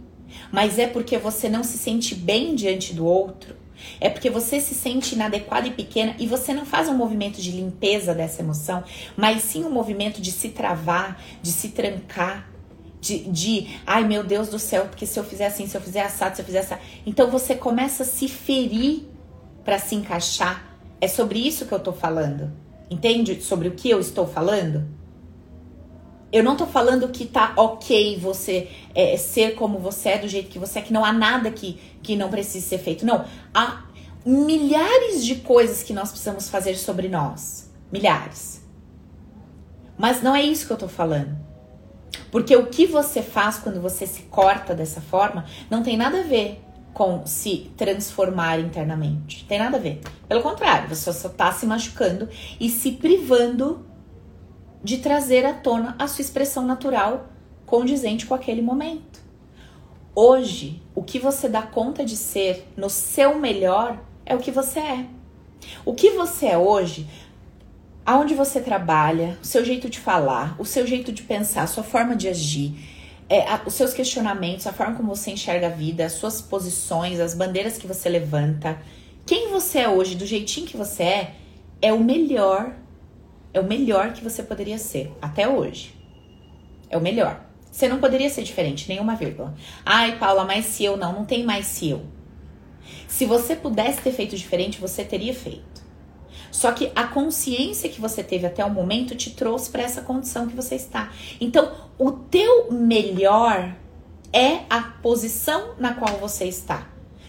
[0.52, 3.56] mas é porque você não se sente bem diante do outro,
[4.00, 7.50] é porque você se sente inadequada e pequena e você não faz um movimento de
[7.50, 8.82] limpeza dessa emoção,
[9.16, 12.48] mas sim um movimento de se travar, de se trancar,
[13.00, 16.02] de, de ai meu Deus do céu, porque se eu fizer assim, se eu fizer
[16.02, 16.78] assado, se eu fizer essa.
[17.06, 19.02] Então você começa a se ferir
[19.64, 20.64] para se encaixar.
[21.00, 22.50] É sobre isso que eu tô falando.
[22.90, 24.86] Entende sobre o que eu estou falando?
[26.30, 30.50] Eu não tô falando que tá ok você é, ser como você é, do jeito
[30.50, 33.06] que você é, que não há nada que, que não precise ser feito.
[33.06, 33.24] Não.
[33.54, 33.84] Há
[34.26, 37.70] milhares de coisas que nós precisamos fazer sobre nós.
[37.90, 38.62] Milhares.
[39.96, 41.47] Mas não é isso que eu tô falando.
[42.30, 46.24] Porque o que você faz quando você se corta dessa forma não tem nada a
[46.24, 49.44] ver com se transformar internamente.
[49.46, 50.00] Tem nada a ver.
[50.28, 53.86] Pelo contrário, você só tá se machucando e se privando
[54.82, 57.26] de trazer à tona a sua expressão natural
[57.66, 59.20] condizente com aquele momento.
[60.14, 64.80] Hoje, o que você dá conta de ser no seu melhor é o que você
[64.80, 65.06] é.
[65.84, 67.08] O que você é hoje,
[68.08, 71.84] aonde você trabalha, o seu jeito de falar, o seu jeito de pensar, a sua
[71.84, 72.74] forma de agir,
[73.28, 77.20] é, a, os seus questionamentos, a forma como você enxerga a vida, as suas posições,
[77.20, 78.80] as bandeiras que você levanta,
[79.26, 81.34] quem você é hoje, do jeitinho que você é,
[81.82, 82.72] é o melhor
[83.52, 85.94] é o melhor que você poderia ser até hoje.
[86.88, 87.44] É o melhor.
[87.70, 89.54] Você não poderia ser diferente, nenhuma vírgula.
[89.84, 92.06] Ai, Paula, mas se eu não, não tem mais se eu.
[93.06, 95.87] Se você pudesse ter feito diferente, você teria feito.
[96.50, 100.46] Só que a consciência que você teve até o momento te trouxe para essa condição
[100.46, 101.12] que você está.
[101.40, 103.74] Então, o teu melhor
[104.32, 106.88] é a posição na qual você está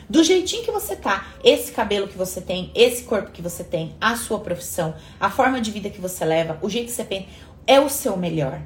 [0.10, 3.96] do jeitinho que você tá, esse cabelo que você tem, esse corpo que você tem,
[4.02, 7.28] a sua profissão, a forma de vida que você leva, o jeito que você pensa,
[7.68, 8.60] é o seu melhor.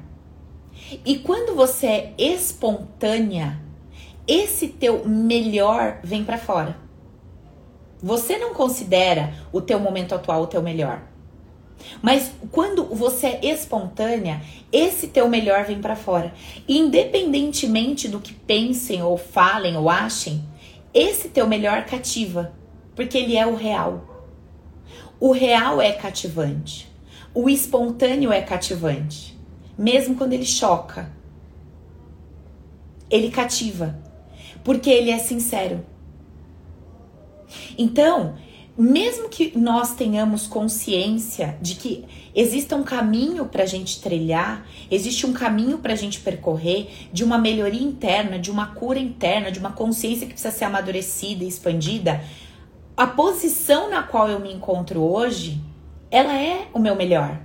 [1.04, 3.60] E quando você é espontânea,
[4.26, 6.83] esse teu melhor vem para fora.
[8.04, 11.00] Você não considera o teu momento atual o teu melhor.
[12.02, 16.34] Mas quando você é espontânea, esse teu melhor vem para fora.
[16.68, 20.46] Independentemente do que pensem ou falem ou achem,
[20.92, 22.52] esse teu melhor cativa,
[22.94, 24.28] porque ele é o real.
[25.18, 26.92] O real é cativante.
[27.32, 29.34] O espontâneo é cativante,
[29.78, 31.10] mesmo quando ele choca.
[33.08, 33.98] Ele cativa,
[34.62, 35.93] porque ele é sincero.
[37.76, 38.34] Então,
[38.76, 45.24] mesmo que nós tenhamos consciência de que exista um caminho para a gente trilhar, existe
[45.24, 49.60] um caminho para a gente percorrer de uma melhoria interna, de uma cura interna, de
[49.60, 52.20] uma consciência que precisa ser amadurecida e expandida,
[52.96, 55.60] a posição na qual eu me encontro hoje,
[56.10, 57.40] ela é o meu melhor.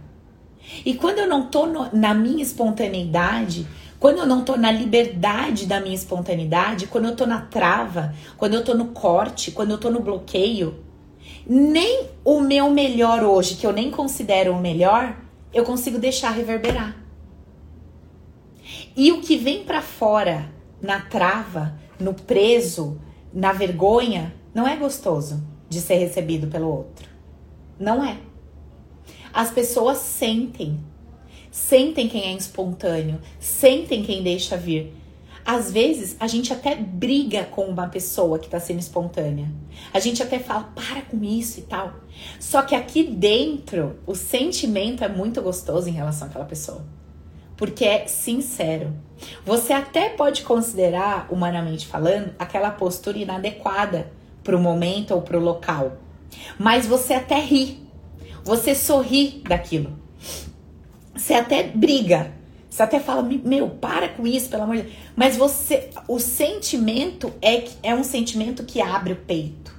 [0.86, 3.67] E quando eu não tô no, na minha espontaneidade,
[3.99, 8.53] quando eu não tô na liberdade da minha espontaneidade, quando eu tô na trava, quando
[8.53, 10.83] eu tô no corte, quando eu tô no bloqueio,
[11.45, 15.17] nem o meu melhor hoje, que eu nem considero o melhor,
[15.53, 16.95] eu consigo deixar reverberar.
[18.95, 20.49] E o que vem para fora,
[20.81, 22.99] na trava, no preso,
[23.33, 27.09] na vergonha, não é gostoso de ser recebido pelo outro.
[27.79, 28.17] Não é.
[29.33, 30.79] As pessoas sentem.
[31.51, 34.93] Sentem quem é espontâneo, sentem quem deixa vir.
[35.45, 39.51] Às vezes, a gente até briga com uma pessoa que está sendo espontânea.
[39.91, 41.93] A gente até fala, para com isso e tal.
[42.39, 46.85] Só que aqui dentro, o sentimento é muito gostoso em relação àquela pessoa.
[47.57, 48.93] Porque é sincero.
[49.43, 54.12] Você até pode considerar, humanamente falando, aquela postura inadequada
[54.43, 55.97] para o momento ou para o local.
[56.59, 57.79] Mas você até ri.
[58.43, 59.97] Você sorri daquilo.
[61.19, 62.32] Você até briga.
[62.69, 64.95] Você até fala, meu, para com isso, pelo amor de Deus.
[65.15, 69.77] Mas você, o sentimento é, é um sentimento que abre o peito.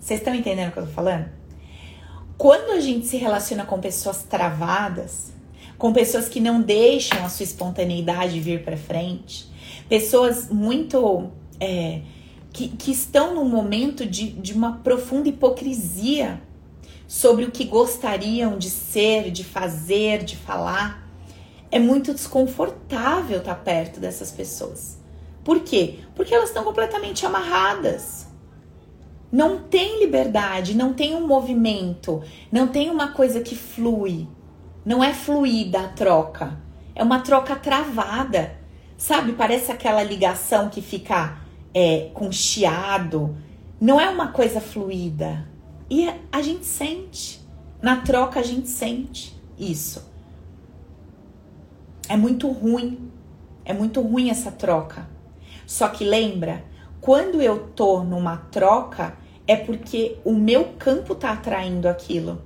[0.00, 1.26] Vocês estão entendendo o que eu tô falando?
[2.38, 5.32] Quando a gente se relaciona com pessoas travadas,
[5.76, 9.46] com pessoas que não deixam a sua espontaneidade vir para frente,
[9.88, 12.00] pessoas muito é,
[12.52, 16.40] que, que estão num momento de, de uma profunda hipocrisia
[17.12, 21.06] sobre o que gostariam de ser, de fazer, de falar.
[21.70, 24.98] É muito desconfortável estar perto dessas pessoas.
[25.44, 25.98] Por quê?
[26.14, 28.26] Porque elas estão completamente amarradas.
[29.30, 34.26] Não tem liberdade, não tem um movimento, não tem uma coisa que flui.
[34.82, 36.58] Não é fluida a troca.
[36.94, 38.56] É uma troca travada.
[38.96, 39.34] Sabe?
[39.34, 41.36] Parece aquela ligação que fica
[41.74, 43.36] é, com chiado.
[43.78, 45.51] Não é uma coisa fluida.
[45.94, 47.38] E a gente sente.
[47.82, 50.02] Na troca a gente sente isso.
[52.08, 53.10] É muito ruim.
[53.62, 55.06] É muito ruim essa troca.
[55.66, 56.64] Só que lembra,
[56.98, 62.40] quando eu tô numa troca, é porque o meu campo tá atraindo aquilo.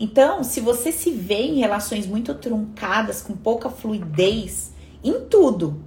[0.00, 4.72] Então, se você se vê em relações muito truncadas, com pouca fluidez,
[5.04, 5.84] em tudo,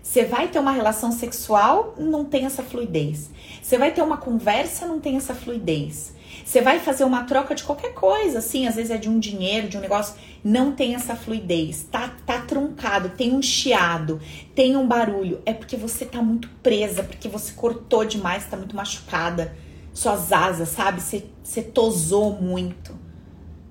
[0.00, 3.30] você vai ter uma relação sexual, não tem essa fluidez.
[3.60, 6.14] Você vai ter uma conversa, não tem essa fluidez.
[6.46, 9.68] Você vai fazer uma troca de qualquer coisa, assim, às vezes é de um dinheiro,
[9.68, 11.88] de um negócio, não tem essa fluidez.
[11.90, 14.20] Tá, tá truncado, tem um chiado,
[14.54, 15.42] tem um barulho.
[15.44, 19.56] É porque você tá muito presa, porque você cortou demais, tá muito machucada.
[19.92, 21.00] Suas asas, sabe?
[21.00, 22.96] Você, você tosou muito.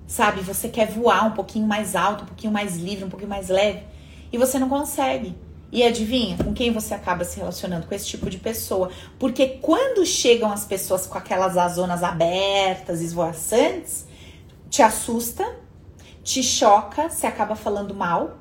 [0.06, 0.42] Sabe?
[0.42, 3.84] Você quer voar um pouquinho mais alto, um pouquinho mais livre, um pouquinho mais leve.
[4.30, 5.34] E você não consegue.
[5.70, 7.86] E adivinha com quem você acaba se relacionando?
[7.86, 8.90] Com esse tipo de pessoa.
[9.18, 14.06] Porque quando chegam as pessoas com aquelas azonas abertas, esvoaçantes,
[14.70, 15.44] te assusta,
[16.22, 18.38] te choca, você acaba falando mal,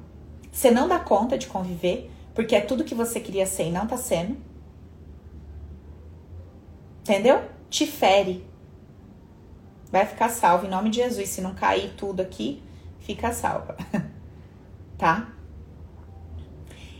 [0.51, 3.88] você não dá conta de conviver, porque é tudo que você queria ser e não
[3.88, 4.38] tá sendo.
[7.01, 7.43] Entendeu?
[7.69, 8.45] Te fere.
[9.91, 11.29] Vai ficar salvo em nome de Jesus.
[11.29, 12.63] Se não cair tudo aqui,
[12.99, 13.77] fica salva.
[14.97, 15.34] tá?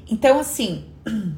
[0.10, 0.86] Então, assim,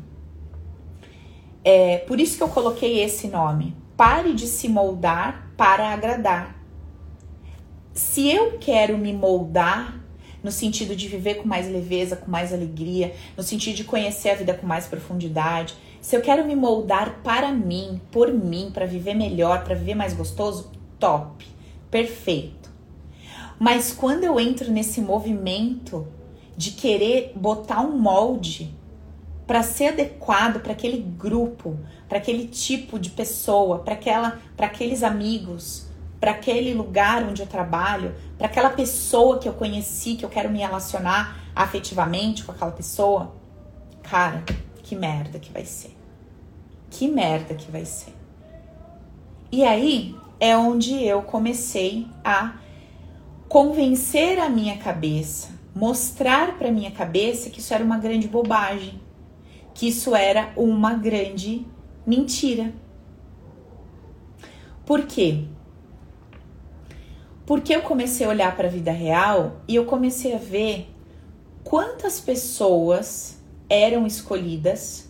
[1.63, 3.75] é por isso que eu coloquei esse nome.
[3.95, 6.56] Pare de se moldar para agradar.
[7.93, 9.99] Se eu quero me moldar
[10.43, 14.36] no sentido de viver com mais leveza, com mais alegria, no sentido de conhecer a
[14.36, 19.15] vida com mais profundidade, se eu quero me moldar para mim, por mim, para viver
[19.15, 21.45] melhor, para viver mais gostoso, top,
[21.89, 22.71] perfeito.
[23.60, 26.08] Mas quando eu entro nesse movimento
[26.58, 28.76] de querer botar um molde
[29.46, 35.04] para ser adequado para aquele grupo, para aquele tipo de pessoa, para aquela, para aqueles
[35.04, 35.88] amigos,
[36.20, 40.50] para aquele lugar onde eu trabalho, para aquela pessoa que eu conheci, que eu quero
[40.50, 43.36] me relacionar afetivamente com aquela pessoa,
[44.02, 44.43] cara,
[44.84, 45.96] que merda que vai ser.
[46.89, 48.13] Que merda que vai ser.
[49.52, 52.56] E aí é onde eu comecei a
[53.48, 59.00] convencer a minha cabeça mostrar para minha cabeça que isso era uma grande bobagem,
[59.76, 61.68] que isso era uma grande
[62.06, 62.74] mentira.
[64.84, 65.44] Por quê?
[67.46, 70.90] Porque eu comecei a olhar para a vida real e eu comecei a ver
[71.63, 75.08] quantas pessoas eram escolhidas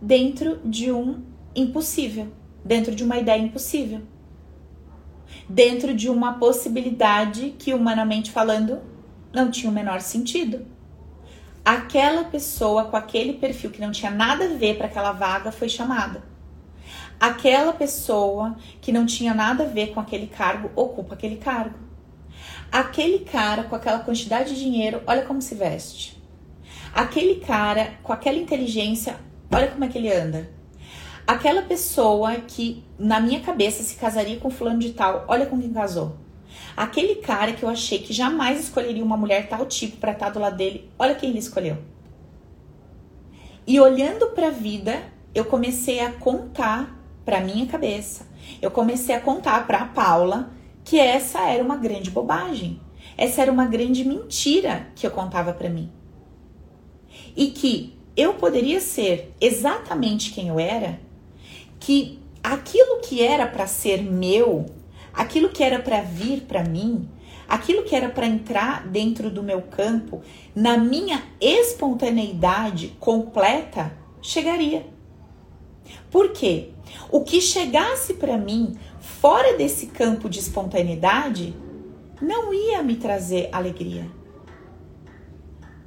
[0.00, 1.22] dentro de um
[1.54, 2.28] impossível,
[2.64, 4.00] dentro de uma ideia impossível,
[5.46, 8.80] dentro de uma possibilidade que, humanamente falando,
[9.32, 10.66] não tinha o menor sentido.
[11.64, 15.68] Aquela pessoa com aquele perfil que não tinha nada a ver para aquela vaga foi
[15.68, 16.22] chamada.
[17.20, 21.78] Aquela pessoa que não tinha nada a ver com aquele cargo ocupa aquele cargo.
[22.70, 26.22] Aquele cara com aquela quantidade de dinheiro, olha como se veste.
[26.94, 29.16] Aquele cara com aquela inteligência,
[29.52, 30.48] olha como é que ele anda.
[31.26, 35.72] Aquela pessoa que na minha cabeça se casaria com fulano de tal, olha com quem
[35.72, 36.16] casou.
[36.76, 40.38] Aquele cara que eu achei que jamais escolheria uma mulher tal tipo para estar do
[40.38, 41.78] lado dele, olha quem ele escolheu.
[43.66, 45.02] E olhando para a vida,
[45.34, 48.26] eu comecei a contar para minha cabeça.
[48.62, 50.50] Eu comecei a contar para Paula
[50.82, 52.80] que essa era uma grande bobagem.
[53.16, 55.92] Essa era uma grande mentira que eu contava para mim.
[57.36, 60.98] E que eu poderia ser exatamente quem eu era,
[61.78, 64.66] que aquilo que era para ser meu,
[65.18, 67.08] aquilo que era para vir para mim,
[67.48, 70.22] aquilo que era para entrar dentro do meu campo,
[70.54, 73.92] na minha espontaneidade completa,
[74.22, 74.86] chegaria.
[76.08, 76.70] Por quê?
[77.10, 81.52] O que chegasse para mim fora desse campo de espontaneidade
[82.22, 84.08] não ia me trazer alegria.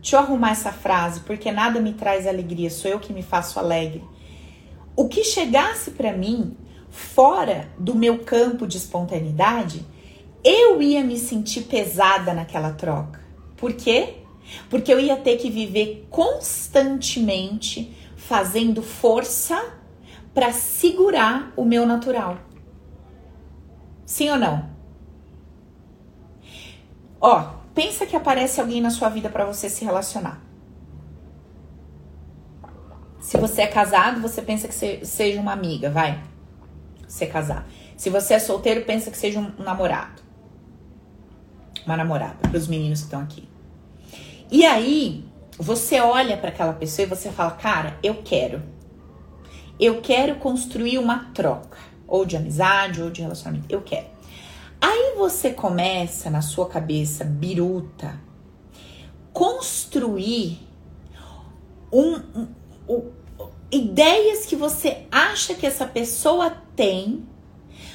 [0.01, 3.59] Deixa eu arrumar essa frase, porque nada me traz alegria, sou eu que me faço
[3.59, 4.03] alegre.
[4.93, 6.57] O que chegasse para mim
[6.91, 9.85] fora do meu campo de espontaneidade,
[10.43, 13.21] eu ia me sentir pesada naquela troca.
[13.55, 14.17] Por quê?
[14.69, 19.73] Porque eu ia ter que viver constantemente fazendo força
[20.33, 22.37] para segurar o meu natural.
[24.05, 24.69] Sim ou não?
[27.19, 30.41] Ó, pensa que aparece alguém na sua vida para você se relacionar.
[33.19, 36.30] Se você é casado, você pensa que seja uma amiga, vai.
[37.11, 37.67] Você casar.
[37.97, 40.21] Se você é solteiro, pensa que seja um namorado.
[41.85, 43.49] Uma namorada, para os meninos que estão aqui.
[44.49, 45.25] E aí,
[45.57, 48.63] você olha para aquela pessoa e você fala: "Cara, eu quero.
[49.77, 53.65] Eu quero construir uma troca, ou de amizade, ou de relacionamento.
[53.69, 54.07] Eu quero.
[54.79, 58.17] Aí você começa na sua cabeça biruta
[59.33, 60.65] construir
[61.91, 62.47] um, um,
[62.87, 63.11] um,
[63.69, 67.23] ideias que você acha que essa pessoa tem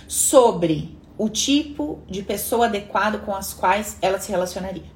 [0.06, 4.94] sobre o tipo de pessoa adequado com as quais ela se relacionaria.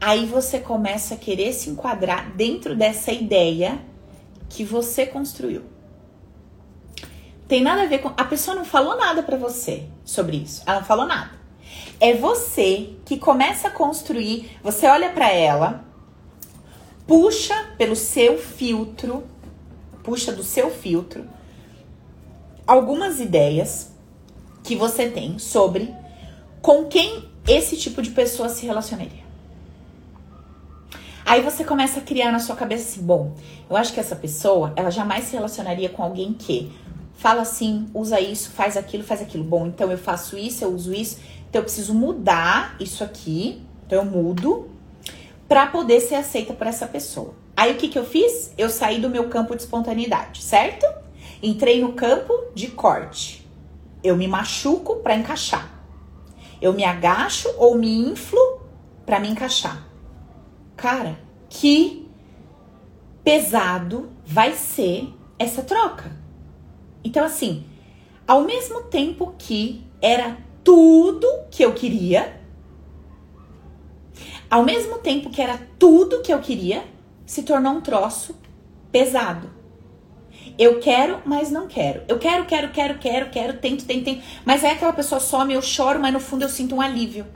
[0.00, 3.78] Aí você começa a querer se enquadrar dentro dessa ideia
[4.48, 5.64] que você construiu.
[7.46, 8.14] Tem nada a ver com.
[8.16, 10.62] A pessoa não falou nada para você sobre isso.
[10.64, 11.32] Ela não falou nada.
[12.00, 14.58] É você que começa a construir.
[14.62, 15.84] Você olha para ela,
[17.06, 19.22] puxa pelo seu filtro,
[20.02, 21.28] puxa do seu filtro
[22.70, 23.90] algumas ideias
[24.62, 25.92] que você tem sobre
[26.62, 29.24] com quem esse tipo de pessoa se relacionaria.
[31.26, 33.34] Aí você começa a criar na sua cabeça assim, bom,
[33.68, 36.70] eu acho que essa pessoa, ela jamais se relacionaria com alguém que
[37.16, 39.42] fala assim, usa isso, faz aquilo, faz aquilo.
[39.42, 41.18] Bom, então eu faço isso, eu uso isso,
[41.48, 44.70] então eu preciso mudar isso aqui, então eu mudo
[45.48, 47.34] para poder ser aceita por essa pessoa.
[47.56, 48.52] Aí o que que eu fiz?
[48.56, 50.86] Eu saí do meu campo de espontaneidade, certo?
[51.42, 53.48] Entrei no campo de corte.
[54.02, 55.82] Eu me machuco para encaixar.
[56.60, 58.60] Eu me agacho ou me inflo
[59.06, 59.86] para me encaixar.
[60.76, 61.18] Cara,
[61.48, 62.08] que
[63.24, 66.12] pesado vai ser essa troca.
[67.02, 67.64] Então, assim,
[68.26, 72.40] ao mesmo tempo que era tudo que eu queria,
[74.50, 76.84] ao mesmo tempo que era tudo que eu queria,
[77.24, 78.36] se tornou um troço
[78.92, 79.50] pesado.
[80.60, 82.02] Eu quero, mas não quero.
[82.06, 84.22] Eu quero, quero, quero, quero, quero, tento, tento, tento.
[84.44, 87.26] Mas é aquela pessoa some, eu choro, mas no fundo eu sinto um alívio.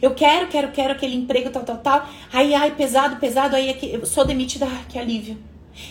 [0.00, 2.08] Eu quero, quero, quero aquele emprego, tal, tal, tal.
[2.32, 5.36] Aí, ai, pesado, pesado, aí é eu sou demitida, ai, que alívio.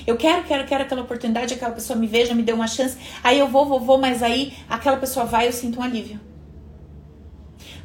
[0.07, 2.97] Eu quero, quero, quero aquela oportunidade, aquela pessoa me veja, me dê uma chance.
[3.21, 6.21] Aí eu vou, vou, vou, mas aí aquela pessoa vai, eu sinto um alívio.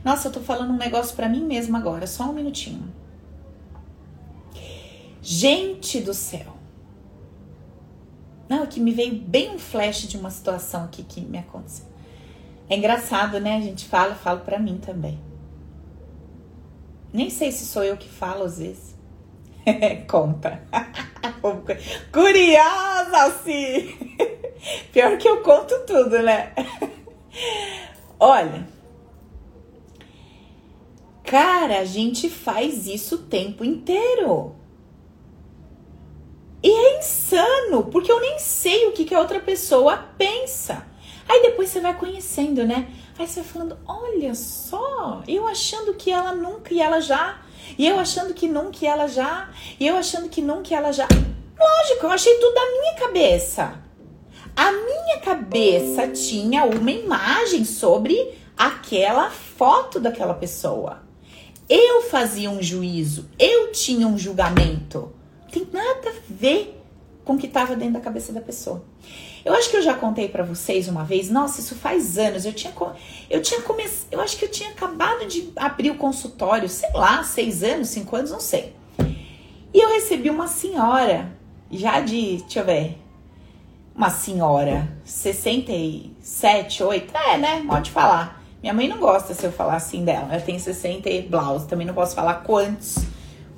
[0.04, 2.84] Nossa, eu tô falando um negócio para mim mesma agora, só um minutinho.
[5.20, 6.59] Gente do céu.
[8.50, 11.86] Não, que me veio bem um flash de uma situação aqui que me aconteceu.
[12.68, 13.56] É engraçado, né?
[13.56, 15.20] A gente fala, falo para mim também.
[17.12, 18.96] Nem sei se sou eu que falo às vezes.
[20.10, 20.60] Conta.
[22.10, 23.94] Curiosa, sim.
[24.92, 26.52] Pior que eu conto tudo, né?
[28.18, 28.66] Olha.
[31.22, 34.56] Cara, a gente faz isso o tempo inteiro.
[36.62, 40.86] E é insano, porque eu nem sei o que, que a outra pessoa pensa.
[41.28, 42.88] Aí depois você vai conhecendo, né?
[43.18, 47.40] Aí você vai falando: olha só, eu achando que ela nunca e ela já.
[47.78, 49.48] E eu achando que nunca e ela já.
[49.78, 51.06] E eu achando que nunca e ela já.
[51.58, 53.80] Lógico, eu achei tudo da minha cabeça.
[54.56, 61.02] A minha cabeça tinha uma imagem sobre aquela foto daquela pessoa.
[61.68, 65.12] Eu fazia um juízo, eu tinha um julgamento.
[65.50, 66.80] Tem nada a ver
[67.24, 68.84] com o que estava dentro da cabeça da pessoa.
[69.44, 71.30] Eu acho que eu já contei para vocês uma vez.
[71.30, 72.44] Nossa, isso faz anos.
[72.44, 72.72] Eu tinha,
[73.28, 74.08] eu tinha começado.
[74.10, 78.16] Eu acho que eu tinha acabado de abrir o consultório, sei lá, seis anos, cinco
[78.16, 78.74] anos, não sei.
[79.72, 81.32] E eu recebi uma senhora,
[81.70, 82.98] já de, deixa eu ver,
[83.94, 87.64] uma senhora, 67, 8, é, né?
[87.66, 88.42] Pode falar.
[88.60, 90.28] Minha mãe não gosta se eu falar assim dela.
[90.32, 91.30] Ela tem 60 e.
[91.68, 92.96] Também não posso falar quantos,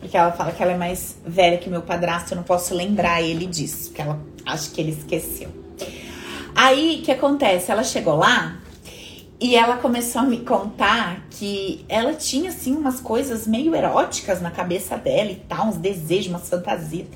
[0.02, 2.32] porque ela fala que ela é mais velha que meu padrasto.
[2.32, 5.48] Eu não posso lembrar ele disso, porque ela acha que ele esqueceu.
[6.54, 7.70] Aí, o que acontece?
[7.70, 8.58] Ela chegou lá
[9.40, 14.50] e ela começou a me contar que ela tinha, assim, umas coisas meio eróticas na
[14.50, 17.06] cabeça dela e tal, uns desejos, umas fantasias.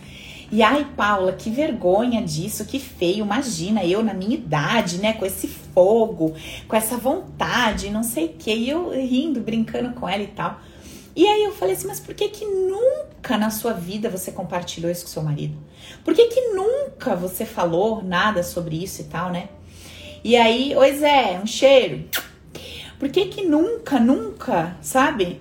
[0.50, 3.24] E ai, Paula, que vergonha disso, que feio.
[3.24, 6.36] Imagina eu na minha idade, né, com esse fogo,
[6.68, 8.54] com essa vontade, não sei o que.
[8.54, 10.60] E eu rindo, brincando com ela e tal.
[11.16, 14.92] E aí eu falei assim, mas por que que nunca na sua vida você compartilhou
[14.92, 15.56] isso com seu marido?
[16.04, 19.48] Por que que nunca você falou nada sobre isso e tal, né?
[20.22, 22.04] E aí, oi Zé, um cheiro.
[22.98, 25.40] Por que que nunca, nunca, sabe?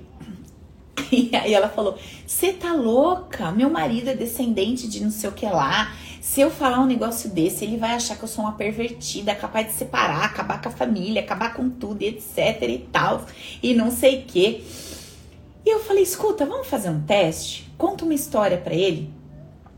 [1.11, 3.51] E aí ela falou, você tá louca?
[3.51, 5.93] Meu marido é descendente de não sei o que lá.
[6.21, 9.67] Se eu falar um negócio desse, ele vai achar que eu sou uma pervertida, capaz
[9.67, 13.26] de separar, acabar com a família, acabar com tudo, etc e tal.
[13.61, 14.63] E não sei o que.
[15.66, 17.72] E eu falei: escuta, vamos fazer um teste?
[17.78, 19.11] Conta uma história para ele.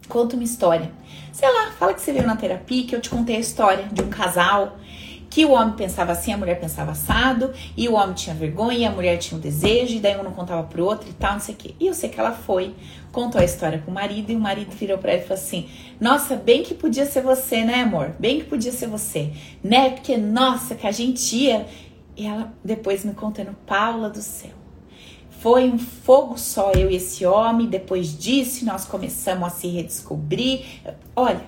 [0.10, 0.92] Conta uma história.
[1.32, 4.02] Sei lá, fala que você veio na terapia, que eu te contei a história de
[4.02, 4.78] um casal
[5.30, 8.86] que o homem pensava assim, a mulher pensava assado, e o homem tinha vergonha, e
[8.86, 11.40] a mulher tinha um desejo, e daí um não contava pro outro e tal, não
[11.40, 11.76] sei o quê.
[11.80, 12.74] E eu sei que ela foi,
[13.12, 15.70] contou a história pro marido, e o marido virou pra ela e falou assim:
[16.00, 18.16] Nossa, bem que podia ser você, né, amor?
[18.20, 19.32] Bem que podia ser você,
[19.64, 19.92] né?
[19.92, 21.68] Porque, nossa, que a gente ia.
[22.16, 24.57] E ela depois me contando, Paula do céu.
[25.50, 27.68] Foi um fogo só eu e esse homem.
[27.68, 30.66] Depois disso, nós começamos a se redescobrir.
[31.16, 31.42] Olha,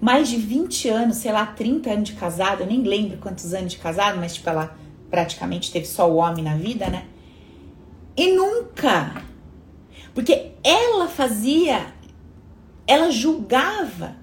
[0.00, 3.74] mais de 20 anos, sei lá, 30 anos de casado, eu nem lembro quantos anos
[3.74, 4.76] de casado, mas tipo, ela
[5.08, 7.06] praticamente teve só o homem na vida, né?
[8.16, 9.22] E nunca.
[10.12, 11.86] Porque ela fazia,
[12.84, 14.16] ela julgava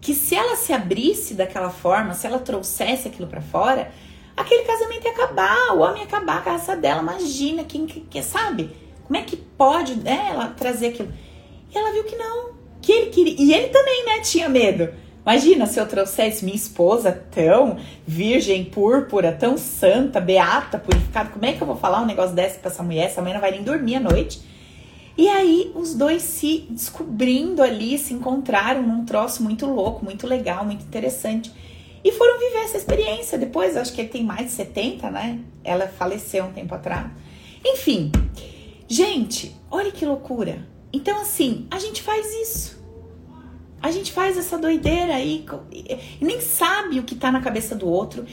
[0.00, 3.92] que se ela se abrisse daquela forma, se ela trouxesse aquilo para fora,
[4.40, 7.02] aquele casamento ia acabar, o homem ia acabar a raça dela.
[7.02, 8.70] Imagina, quem que, sabe?
[9.04, 11.12] Como é que pode né, ela trazer aquilo?
[11.72, 13.34] E ela viu que não, que ele queria.
[13.38, 14.88] E ele também, né, tinha medo.
[15.22, 17.76] Imagina se eu trouxesse minha esposa tão
[18.06, 21.30] virgem, púrpura, tão santa, beata, purificada.
[21.30, 23.06] Como é que eu vou falar um negócio desse pra essa mulher?
[23.06, 24.40] Essa mulher não vai nem dormir à noite.
[25.18, 30.64] E aí os dois se descobrindo ali, se encontraram num troço muito louco, muito legal,
[30.64, 31.52] muito interessante.
[32.02, 33.38] E foram viver essa experiência.
[33.38, 35.40] Depois, acho que ele tem mais de 70, né?
[35.62, 37.10] Ela faleceu um tempo atrás.
[37.64, 38.10] Enfim,
[38.88, 40.66] gente, olha que loucura.
[40.92, 42.80] Então, assim, a gente faz isso.
[43.82, 45.44] A gente faz essa doideira aí
[46.20, 48.26] nem sabe o que tá na cabeça do outro,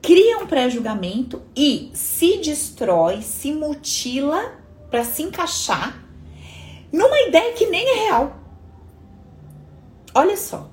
[0.00, 4.58] cria um pré-julgamento e se destrói, se mutila
[4.90, 6.02] para se encaixar
[6.92, 8.36] numa ideia que nem é real.
[10.14, 10.68] Olha só.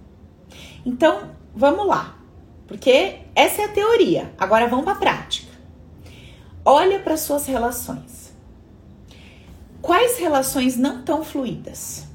[0.85, 2.18] Então, vamos lá.
[2.69, 4.31] Porque essa é a teoria.
[4.37, 5.51] Agora vamos para a prática.
[6.63, 8.31] Olha para suas relações.
[9.81, 12.05] Quais relações não estão fluídas?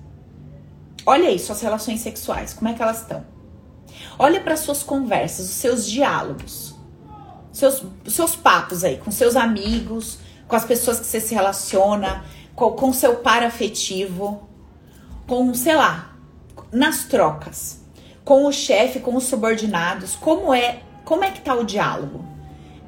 [1.05, 3.27] Olha aí suas relações sexuais, como é que elas estão?
[4.17, 6.75] Olha para suas conversas, os seus diálogos,
[7.53, 12.25] seus, seus papos aí com seus amigos, com as pessoas que você se relaciona,
[12.55, 14.49] com, com seu par afetivo,
[15.27, 16.17] com, sei lá,
[16.71, 17.84] nas trocas
[18.25, 22.25] com o chefe, com os subordinados, como é, como é que tá o diálogo?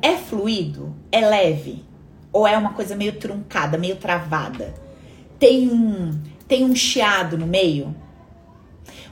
[0.01, 0.95] É fluido?
[1.13, 1.85] É leve?
[2.33, 4.75] Ou é uma coisa meio truncada, meio travada?
[5.39, 6.19] Tem um,
[6.49, 7.95] tem um chiado no meio?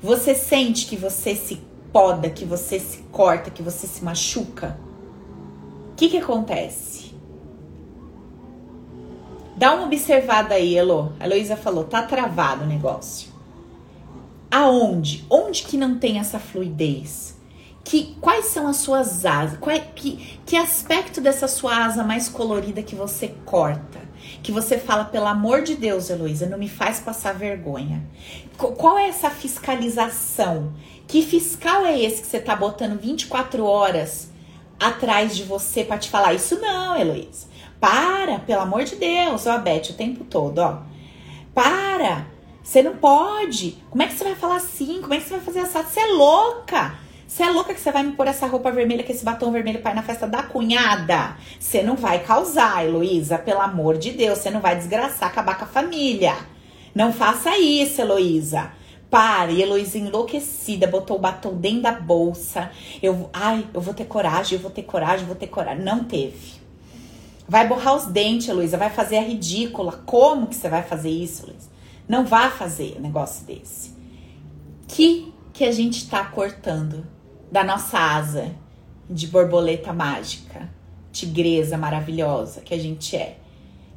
[0.02, 1.60] Você sente que você se
[1.92, 4.78] poda, que você se corta, que você se machuca?
[5.92, 7.14] O que que acontece?
[9.56, 11.12] Dá uma observada aí, Elo.
[11.20, 13.33] A Heloísa falou, tá travado o negócio.
[14.54, 15.26] Aonde?
[15.28, 17.36] Onde que não tem essa fluidez?
[17.82, 19.58] Que, quais são as suas asas?
[19.58, 24.00] Qual, que, que aspecto dessa sua asa mais colorida que você corta?
[24.44, 28.06] Que você fala, pelo amor de Deus, Heloísa, não me faz passar vergonha.
[28.56, 30.72] Qual é essa fiscalização?
[31.08, 34.30] Que fiscal é esse que você tá botando 24 horas
[34.78, 36.60] atrás de você para te falar isso?
[36.60, 37.48] Não, Heloísa.
[37.80, 40.78] Para, pelo amor de Deus, ó, Beth, o tempo todo, ó.
[41.52, 42.28] Para,
[42.64, 43.76] você não pode.
[43.90, 45.02] Como é que você vai falar assim?
[45.02, 45.86] Como é que você vai fazer assado?
[45.90, 46.94] Você é louca.
[47.28, 49.80] Você é louca que você vai me pôr essa roupa vermelha, com esse batom vermelho
[49.80, 51.36] para ir na festa da cunhada?
[51.60, 54.38] Você não vai causar, Heloísa, pelo amor de Deus.
[54.38, 56.34] Você não vai desgraçar, acabar com a família.
[56.94, 58.72] Não faça isso, Heloísa.
[59.10, 62.70] Para, e Heloísa enlouquecida, botou o batom dentro da bolsa.
[63.02, 65.84] Eu, ai, eu vou ter coragem, eu vou ter coragem, eu vou ter coragem.
[65.84, 66.54] Não teve.
[67.46, 70.02] Vai borrar os dentes, Heloísa, vai fazer a ridícula.
[70.06, 71.73] Como que você vai fazer isso, Heloísa?
[72.08, 73.94] Não vá fazer negócio desse.
[74.86, 77.06] Que que a gente tá cortando
[77.50, 78.52] da nossa asa
[79.08, 80.68] de borboleta mágica,
[81.12, 83.38] tigresa maravilhosa que a gente é?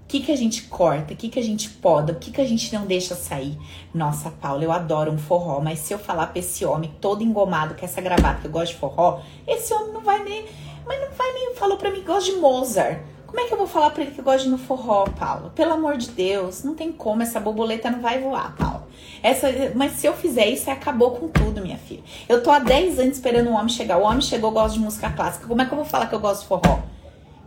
[0.03, 1.13] O que, que a gente corta?
[1.13, 2.13] O que, que a gente poda?
[2.13, 3.57] O que, que a gente não deixa sair?
[3.93, 7.75] Nossa, Paula, eu adoro um forró, mas se eu falar pra esse homem todo engomado
[7.75, 10.45] com essa gravata que eu gosto de forró, esse homem não vai nem.
[10.85, 11.55] Mas não vai nem.
[11.55, 13.01] Falou pra mim que gosta de Mozart.
[13.27, 15.51] Como é que eu vou falar pra ele que gosta de no forró, Paula?
[15.53, 18.87] Pelo amor de Deus, não tem como, essa borboleta não vai voar, Paula.
[19.21, 22.01] Essa, mas se eu fizer isso, acabou com tudo, minha filha.
[22.29, 23.97] Eu tô há 10 anos esperando um homem chegar.
[23.97, 25.45] O homem chegou, gosta de música clássica.
[25.45, 26.79] Como é que eu vou falar que eu gosto de forró?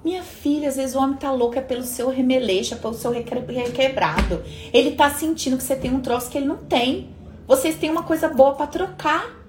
[0.05, 3.11] Minha filha, às vezes o homem tá louco é pelo seu remeleixo, é pelo seu
[3.11, 4.43] requebrado.
[4.73, 7.09] Ele tá sentindo que você tem um troço que ele não tem.
[7.47, 9.40] Vocês têm uma coisa boa para trocar.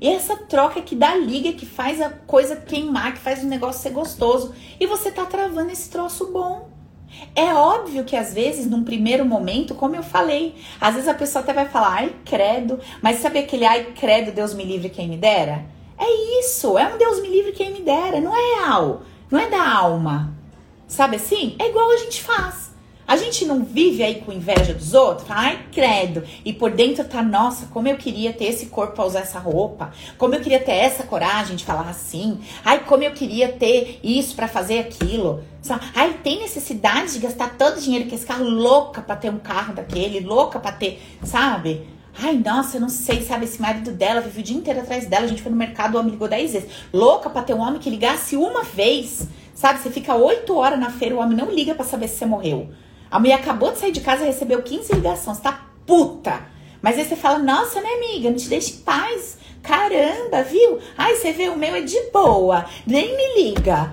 [0.00, 3.82] E essa troca que dá liga, que faz a coisa queimar, que faz o negócio
[3.82, 4.54] ser gostoso.
[4.78, 6.70] E você tá travando esse troço bom.
[7.34, 11.42] É óbvio que às vezes, num primeiro momento, como eu falei, às vezes a pessoa
[11.42, 15.16] até vai falar, ai, credo, mas sabe aquele ai, credo, Deus me livre quem me
[15.16, 15.64] dera?
[15.98, 19.02] É isso, é um Deus me livre quem me dera, não é real.
[19.30, 20.34] Não é da alma.
[20.88, 21.56] Sabe assim?
[21.58, 22.69] É igual a gente faz.
[23.10, 26.22] A gente não vive aí com inveja dos outros, ai, credo.
[26.44, 29.90] E por dentro tá, nossa, como eu queria ter esse corpo pra usar essa roupa.
[30.16, 32.38] Como eu queria ter essa coragem de falar assim.
[32.64, 35.42] Ai, como eu queria ter isso para fazer aquilo.
[35.92, 39.40] Ai, tem necessidade de gastar todo o dinheiro que esse carro louca para ter um
[39.40, 41.88] carro daquele, louca para ter, sabe?
[42.16, 43.44] Ai, nossa, eu não sei, sabe?
[43.44, 45.24] Esse marido dela vive o dia inteiro atrás dela.
[45.24, 46.70] A gente foi no mercado, o homem ligou 10 vezes.
[46.92, 49.26] Louca pra ter um homem que ligasse uma vez.
[49.52, 49.80] Sabe?
[49.80, 52.70] Você fica 8 horas na feira, o homem não liga para saber se você morreu.
[53.10, 55.38] A mulher acabou de sair de casa, recebeu 15 ligações.
[55.40, 56.40] Tá puta.
[56.80, 58.30] Mas aí você fala, nossa, né, amiga?
[58.30, 59.38] Não te deixa em paz.
[59.62, 60.78] Caramba, viu?
[60.96, 62.64] Ai, você vê, o meu é de boa.
[62.86, 63.92] Nem me liga.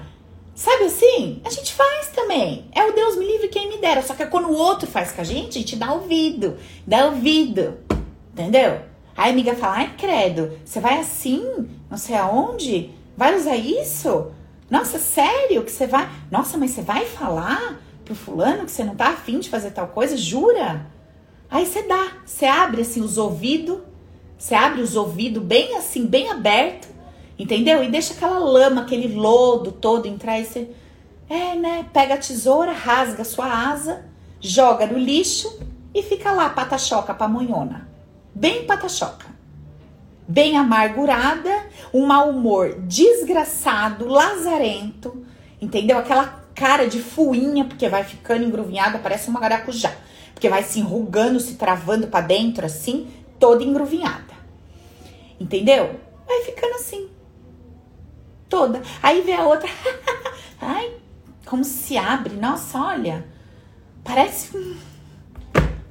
[0.56, 1.42] Sabe assim?
[1.44, 2.70] A gente faz também.
[2.74, 4.02] É o Deus me livre quem me dera.
[4.02, 6.58] Só que quando o outro faz com a gente, a gente dá ouvido.
[6.86, 7.78] Dá ouvido.
[8.34, 8.82] Entendeu?
[9.16, 12.92] Aí a amiga fala, ai credo, você vai assim, não sei aonde?
[13.18, 14.32] Vai usar isso?
[14.70, 16.08] Nossa, sério que você vai?
[16.30, 19.88] Nossa, mas você vai falar pro fulano que você não tá afim de fazer tal
[19.88, 20.18] coisa?
[20.18, 20.88] Jura?
[21.50, 23.80] Aí você dá, você abre assim os ouvidos,
[24.38, 26.88] você abre os ouvidos bem assim, bem aberto,
[27.38, 27.84] entendeu?
[27.84, 30.70] E deixa aquela lama, aquele lodo todo entrar e você,
[31.30, 31.86] é, né?
[31.94, 34.06] Pega a tesoura, rasga a sua asa,
[34.40, 35.60] joga no lixo
[35.94, 37.88] e fica lá, pata-choca, pamonhona
[38.38, 39.26] bem patachoca,
[40.28, 45.26] bem amargurada, um mau humor desgraçado, lazarento,
[45.60, 45.98] entendeu?
[45.98, 49.96] Aquela cara de fuinha, porque vai ficando engruvinhada, parece uma garacujá,
[50.34, 53.08] porque vai se enrugando, se travando para dentro assim,
[53.40, 54.34] toda engruvinhada.
[55.40, 56.00] Entendeu?
[56.26, 57.10] Vai ficando assim.
[58.50, 58.82] Toda.
[59.04, 59.70] Aí vê a outra.
[60.60, 60.94] Ai,
[61.46, 62.34] como se abre.
[62.36, 63.24] Nossa, olha.
[64.04, 64.58] Parece.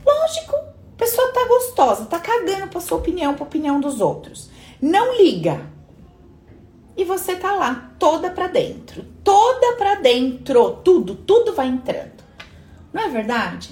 [0.05, 0.57] Lógico.
[0.57, 4.51] A pessoa tá gostosa, tá cagando pra sua opinião, pra opinião dos outros.
[4.81, 5.61] Não liga.
[6.97, 9.16] E você tá lá, toda pra dentro.
[9.27, 10.77] Toda pra dentro.
[10.85, 12.23] Tudo, tudo vai entrando.
[12.93, 13.71] Não é verdade?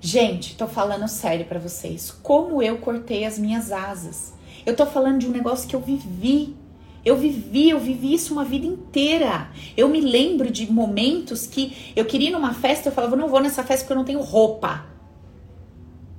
[0.00, 2.10] Gente, tô falando sério para vocês.
[2.10, 4.34] Como eu cortei as minhas asas.
[4.66, 6.56] Eu tô falando de um negócio que eu vivi.
[7.04, 9.48] Eu vivi, eu vivi isso uma vida inteira.
[9.76, 13.40] Eu me lembro de momentos que eu queria ir numa festa, eu falava, não vou
[13.40, 14.84] nessa festa porque eu não tenho roupa.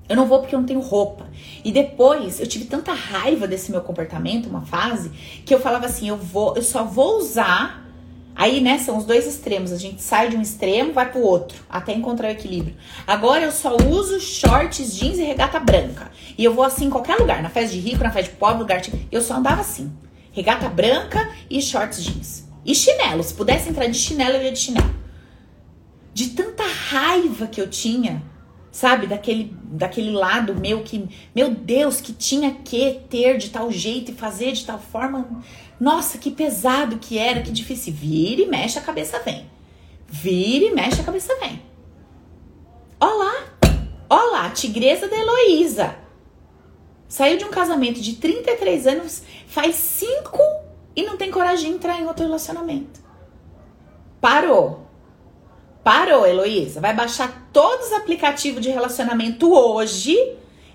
[0.07, 1.29] Eu não vou porque eu não tenho roupa.
[1.65, 5.09] E depois eu tive tanta raiva desse meu comportamento, uma fase,
[5.45, 7.90] que eu falava assim, eu vou, eu só vou usar.
[8.35, 9.71] Aí, né, são os dois extremos.
[9.71, 12.75] A gente sai de um extremo, vai pro outro, até encontrar o equilíbrio.
[13.05, 16.11] Agora eu só uso shorts, jeans e regata branca.
[16.37, 18.59] E eu vou assim em qualquer lugar, na festa de rico, na festa de pobre,
[18.59, 18.81] lugar.
[18.81, 18.91] De...
[19.11, 19.91] Eu só andava assim.
[20.31, 22.47] Regata branca e shorts jeans.
[22.65, 23.23] E chinelo.
[23.23, 24.95] Se pudesse entrar de chinelo, eu ia de chinelo.
[26.13, 28.23] De tanta raiva que eu tinha
[28.71, 29.05] sabe?
[29.05, 34.15] Daquele, daquele lado meu que, meu Deus, que tinha que ter de tal jeito e
[34.15, 35.43] fazer de tal forma.
[35.81, 37.91] Nossa, que pesado que era, que difícil.
[37.91, 39.49] Vira e mexe, a cabeça vem.
[40.07, 41.59] Vira e mexe, a cabeça vem.
[42.99, 43.33] Olá,
[44.07, 45.95] olá, tigresa da Heloísa.
[47.07, 50.37] Saiu de um casamento de 33 anos, faz 5
[50.95, 52.99] e não tem coragem de entrar em outro relacionamento.
[54.21, 54.85] Parou.
[55.83, 56.79] Parou, Heloísa.
[56.79, 60.15] Vai baixar todos os aplicativos de relacionamento hoje,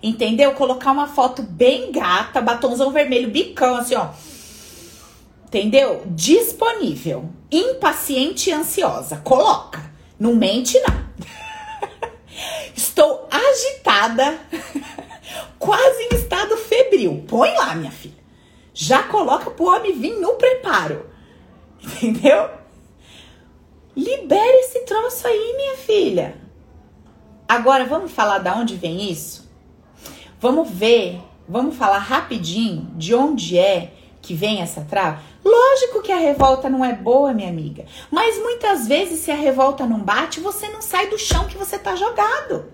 [0.02, 0.52] entendeu?
[0.54, 4.08] Colocar uma foto bem gata, batomzão vermelho, bicão, assim, ó.
[5.56, 6.02] Entendeu?
[6.10, 7.30] Disponível.
[7.50, 9.16] Impaciente e ansiosa.
[9.16, 9.90] Coloca.
[10.20, 11.06] Não mente, não.
[12.76, 14.38] Estou agitada
[15.58, 17.24] quase em estado febril.
[17.26, 18.22] Põe lá, minha filha.
[18.74, 21.06] Já coloca pro homem vir no preparo.
[21.82, 22.50] Entendeu?
[23.96, 26.36] Libere esse troço aí, minha filha.
[27.48, 29.50] Agora vamos falar da onde vem isso?
[30.38, 33.95] Vamos ver, vamos falar rapidinho de onde é
[34.26, 35.20] que vem essa trava?
[35.44, 37.84] Lógico que a revolta não é boa, minha amiga.
[38.10, 41.78] Mas muitas vezes, se a revolta não bate, você não sai do chão que você
[41.78, 42.66] tá jogado.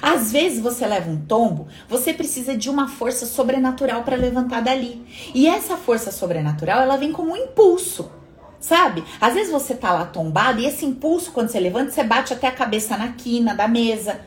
[0.00, 5.04] Às vezes você leva um tombo, você precisa de uma força sobrenatural para levantar dali.
[5.34, 8.10] E essa força sobrenatural, ela vem como um impulso.
[8.58, 9.04] Sabe?
[9.20, 12.48] Às vezes você tá lá tombado e esse impulso, quando você levanta, você bate até
[12.48, 14.20] a cabeça na quina da mesa.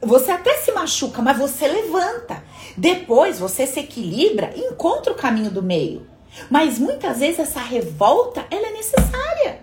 [0.00, 2.42] Você até se machuca, mas você levanta.
[2.76, 6.06] Depois você se equilibra e encontra o caminho do meio.
[6.50, 9.60] Mas muitas vezes essa revolta ela é necessária.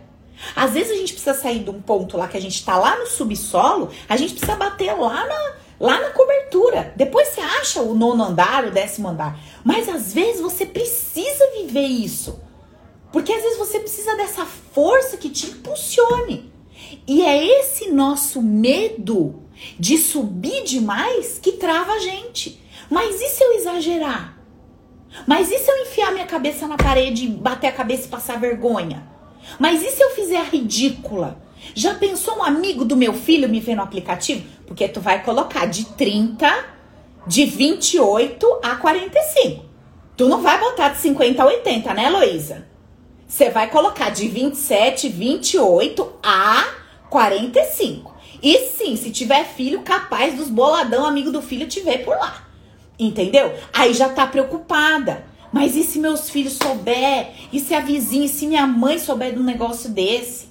[0.56, 2.98] Às vezes a gente precisa sair de um ponto lá que a gente está lá
[2.98, 6.94] no subsolo, a gente precisa bater lá na, lá na cobertura.
[6.96, 9.40] Depois você acha o nono andar, o décimo andar.
[9.64, 12.40] Mas às vezes você precisa viver isso.
[13.12, 16.54] Porque às vezes você precisa dessa força que te impulsione.
[17.08, 19.44] E é esse nosso medo
[19.80, 22.62] de subir demais que trava a gente.
[22.90, 24.38] Mas e se eu exagerar?
[25.28, 29.08] Mas e se eu enfiar minha cabeça na parede, bater a cabeça e passar vergonha?
[29.58, 31.42] Mas e se eu fizer a ridícula?
[31.74, 34.46] Já pensou um amigo do meu filho me ver no aplicativo?
[34.66, 36.66] Porque tu vai colocar de 30,
[37.28, 39.66] de 28 a 45.
[40.16, 42.68] Tu não vai botar de 50 a 80, né, Heloísa?
[43.28, 46.68] Você vai colocar de 27, 28 a
[47.10, 48.09] 45.
[48.42, 52.48] E sim, se tiver filho, capaz dos boladão amigo do filho te ver por lá.
[52.98, 53.54] Entendeu?
[53.74, 55.26] Aí já tá preocupada.
[55.52, 57.32] Mas e se meus filhos souber?
[57.52, 60.50] E se a vizinha, e se minha mãe souber de um negócio desse?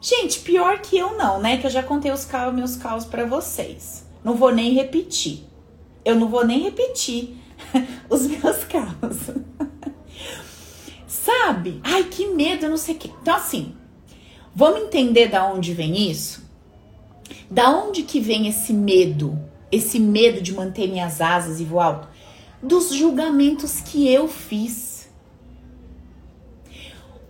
[0.00, 1.56] Gente, pior que eu não, né?
[1.56, 4.04] Que eu já contei os caos, meus caos para vocês.
[4.22, 5.44] Não vou nem repetir.
[6.04, 7.36] Eu não vou nem repetir
[8.10, 9.30] os meus caos.
[11.06, 11.80] Sabe?
[11.82, 13.08] Ai, que medo, eu não sei o que.
[13.08, 13.74] Então, assim,
[14.54, 16.43] vamos entender da onde vem isso?
[17.50, 19.38] Da onde que vem esse medo
[19.74, 22.08] esse medo de manter minhas asas e voar alto?
[22.62, 25.08] Dos julgamentos que eu fiz.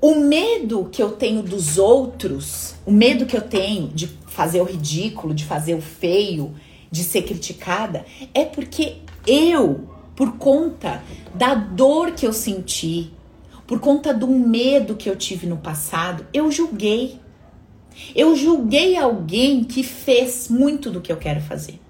[0.00, 4.64] O medo que eu tenho dos outros, o medo que eu tenho de fazer o
[4.64, 6.54] ridículo, de fazer o feio,
[6.90, 11.02] de ser criticada, é porque eu, por conta
[11.34, 13.10] da dor que eu senti,
[13.66, 17.18] por conta do medo que eu tive no passado, eu julguei.
[18.14, 21.80] Eu julguei alguém que fez muito do que eu quero fazer.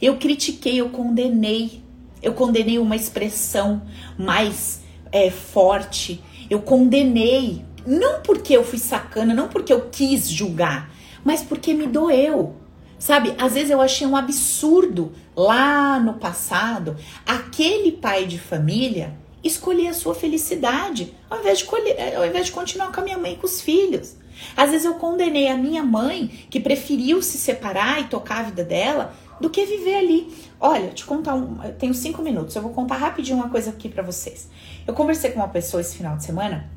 [0.00, 1.82] Eu critiquei, eu condenei.
[2.22, 3.82] Eu condenei uma expressão
[4.18, 6.22] mais é, forte.
[6.48, 7.64] Eu condenei.
[7.86, 10.90] Não porque eu fui sacana, não porque eu quis julgar,
[11.24, 12.56] mas porque me doeu.
[12.98, 19.88] Sabe, às vezes eu achei um absurdo lá no passado aquele pai de família escolher
[19.88, 23.32] a sua felicidade ao invés de, colher, ao invés de continuar com a minha mãe
[23.32, 24.14] e com os filhos.
[24.56, 28.64] Às vezes eu condenei a minha mãe que preferiu se separar e tocar a vida
[28.64, 30.34] dela do que viver ali.
[30.60, 33.88] Olha, te contar um, eu tenho cinco minutos, eu vou contar rapidinho uma coisa aqui
[33.88, 34.48] para vocês.
[34.86, 36.70] Eu conversei com uma pessoa esse final de semana,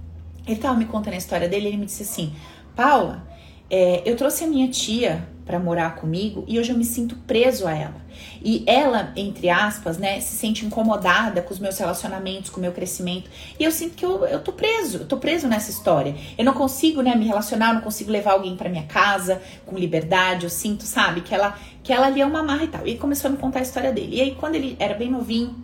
[0.47, 2.34] ele tava me contando a história dele, ele me disse assim,
[2.76, 3.28] Paula,
[3.70, 7.68] é, eu trouxe a minha tia para morar comigo e hoje eu me sinto preso
[7.68, 8.04] a ela.
[8.43, 12.72] E ela, entre aspas, né, se sente incomodada com os meus relacionamentos, com o meu
[12.72, 13.30] crescimento.
[13.60, 16.16] E eu sinto que eu, eu tô preso, eu tô preso nessa história.
[16.38, 20.46] Eu não consigo, né, me relacionar, não consigo levar alguém para minha casa com liberdade.
[20.46, 22.88] Eu sinto, sabe, que ela, que ela ali é uma marra e tal.
[22.88, 24.16] E começou a me contar a história dele.
[24.16, 25.56] E aí, quando ele era bem novinho,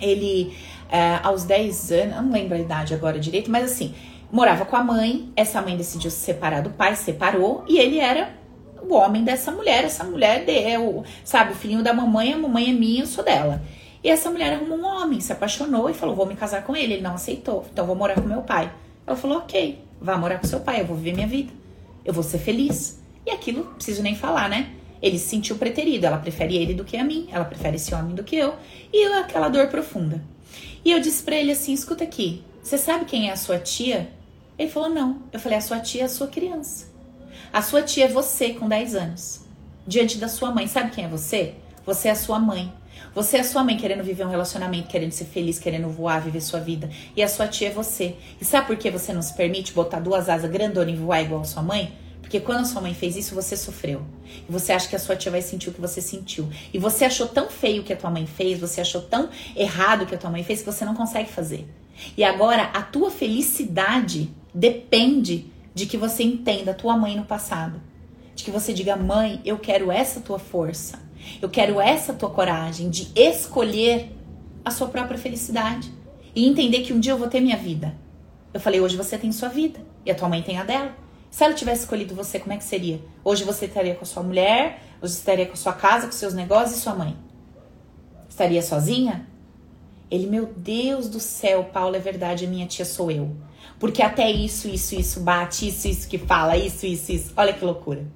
[0.00, 0.56] ele,
[0.90, 3.94] é, aos 10 anos, eu não lembro a idade agora direito, mas assim,
[4.32, 5.30] morava com a mãe.
[5.36, 8.41] Essa mãe decidiu se separar do pai, se separou, e ele era
[8.88, 12.70] o homem dessa mulher, essa mulher é o, sabe, o filhinho da mamãe, a mamãe
[12.70, 13.62] é minha, eu sou dela.
[14.04, 16.94] E essa mulher arrumou um homem, se apaixonou e falou: vou me casar com ele.
[16.94, 18.72] Ele não aceitou, então vou morar com meu pai.
[19.06, 21.52] Ela falou: ok, vá morar com seu pai, eu vou viver minha vida,
[22.04, 23.00] eu vou ser feliz.
[23.24, 24.70] E aquilo, preciso nem falar, né?
[25.00, 28.14] Ele se sentiu preterido, ela prefere ele do que a mim, ela prefere esse homem
[28.14, 28.54] do que eu,
[28.92, 30.22] e aquela dor profunda.
[30.84, 34.10] E eu disse pra ele assim: escuta aqui, você sabe quem é a sua tia?
[34.58, 35.22] Ele falou: não.
[35.32, 36.91] Eu falei: a sua tia é a sua criança.
[37.52, 39.40] A sua tia é você com 10 anos.
[39.86, 40.66] Diante da sua mãe.
[40.66, 41.54] Sabe quem é você?
[41.84, 42.72] Você é a sua mãe.
[43.14, 46.40] Você é a sua mãe querendo viver um relacionamento, querendo ser feliz, querendo voar, viver
[46.40, 46.88] sua vida.
[47.14, 48.16] E a sua tia é você.
[48.40, 51.42] E sabe por que você não se permite botar duas asas grandonas e voar igual
[51.42, 51.92] a sua mãe?
[52.22, 54.00] Porque quando a sua mãe fez isso, você sofreu.
[54.48, 56.48] E você acha que a sua tia vai sentir o que você sentiu.
[56.72, 60.02] E você achou tão feio o que a tua mãe fez, você achou tão errado
[60.02, 61.68] o que a tua mãe fez, que você não consegue fazer.
[62.16, 67.80] E agora a tua felicidade depende de que você entenda a tua mãe no passado.
[68.34, 71.00] De que você diga, mãe, eu quero essa tua força.
[71.40, 74.12] Eu quero essa tua coragem de escolher
[74.64, 75.90] a sua própria felicidade
[76.34, 77.94] e entender que um dia eu vou ter minha vida.
[78.52, 80.94] Eu falei, hoje você tem sua vida e a tua mãe tem a dela.
[81.30, 83.00] Se ela tivesse escolhido você, como é que seria?
[83.24, 86.12] Hoje você estaria com a sua mulher, hoje você estaria com a sua casa, com
[86.12, 87.16] seus negócios e sua mãe.
[88.28, 89.26] Estaria sozinha?
[90.10, 93.34] Ele, meu Deus do céu, Paulo, é verdade, a minha tia sou eu.
[93.82, 97.32] Porque até isso, isso, isso bate, isso, isso que fala, isso, isso, isso.
[97.36, 98.06] Olha que loucura.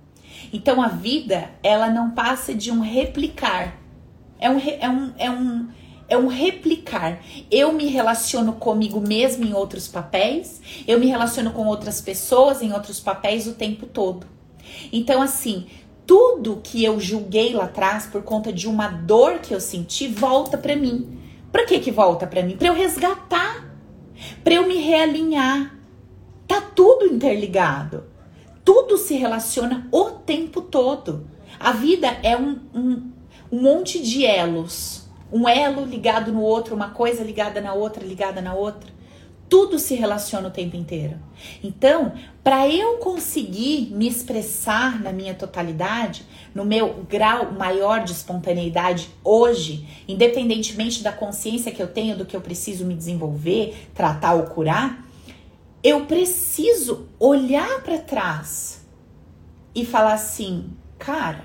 [0.53, 3.77] Então a vida, ela não passa de um replicar.
[4.39, 5.69] É um, é um, é um,
[6.09, 7.19] é um replicar.
[7.51, 12.73] Eu me relaciono comigo mesmo em outros papéis, eu me relaciono com outras pessoas em
[12.73, 14.25] outros papéis o tempo todo.
[14.93, 15.67] Então, assim,
[16.07, 20.57] tudo que eu julguei lá atrás por conta de uma dor que eu senti volta
[20.57, 21.19] para mim.
[21.51, 22.57] Para que que volta para mim?
[22.57, 23.66] Para eu resgatar,
[24.43, 25.75] para eu me realinhar.
[26.47, 28.05] Tá tudo interligado.
[28.64, 31.29] Tudo se relaciona o tempo todo.
[31.59, 33.12] A vida é um, um,
[33.51, 38.41] um monte de elos um elo ligado no outro, uma coisa ligada na outra, ligada
[38.41, 38.91] na outra.
[39.49, 41.19] Tudo se relaciona o tempo inteiro.
[41.63, 46.25] Então, para eu conseguir me expressar na minha totalidade,
[46.55, 52.35] no meu grau maior de espontaneidade hoje, independentemente da consciência que eu tenho do que
[52.35, 55.07] eu preciso me desenvolver, tratar ou curar,
[55.83, 58.85] eu preciso olhar para trás
[59.73, 61.45] e falar assim, cara,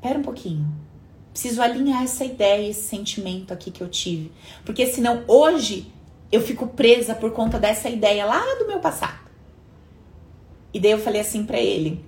[0.00, 0.66] pera um pouquinho.
[1.30, 4.32] Preciso alinhar essa ideia, esse sentimento aqui que eu tive.
[4.64, 5.91] Porque senão hoje
[6.32, 9.20] eu fico presa por conta dessa ideia lá do meu passado.
[10.74, 12.04] E daí eu falei assim para ele.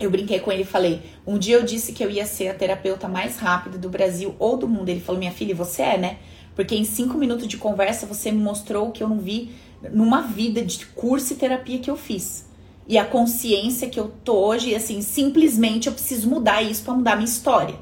[0.00, 2.54] Eu brinquei com ele e falei: um dia eu disse que eu ia ser a
[2.54, 4.88] terapeuta mais rápida do Brasil ou do mundo.
[4.88, 6.18] Ele falou: minha filha, você é, né?
[6.54, 9.52] Porque em cinco minutos de conversa você me mostrou o que eu não vi
[9.92, 12.48] numa vida de curso e terapia que eu fiz.
[12.88, 17.16] E a consciência que eu tô hoje, assim, simplesmente eu preciso mudar isso para mudar
[17.16, 17.76] minha história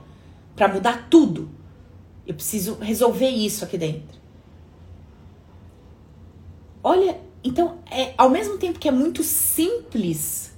[0.57, 1.51] para mudar tudo.
[2.27, 4.19] Eu preciso resolver isso aqui dentro.
[6.89, 10.53] Olha, então, é, ao mesmo tempo que é muito simples,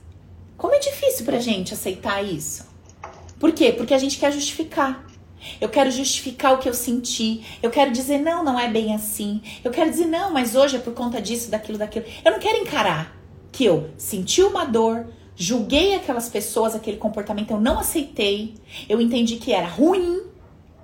[0.59, 2.67] como é difícil pra gente aceitar isso?
[3.41, 3.73] Por quê?
[3.73, 5.07] Porque a gente quer justificar.
[5.59, 7.47] Eu quero justificar o que eu senti.
[7.63, 9.41] Eu quero dizer, não, não é bem assim.
[9.65, 12.05] Eu quero dizer, não, mas hoje é por conta disso, daquilo, daquilo.
[12.23, 13.17] Eu não quero encarar
[13.51, 18.55] que eu senti uma dor, julguei aquelas pessoas, aquele comportamento, eu não aceitei,
[18.87, 20.25] eu entendi que era ruim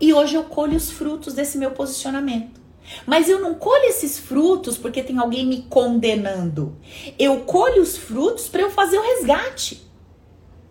[0.00, 2.63] e hoje eu colho os frutos desse meu posicionamento.
[3.06, 6.76] Mas eu não colho esses frutos porque tem alguém me condenando.
[7.18, 9.82] Eu colho os frutos para eu fazer o resgate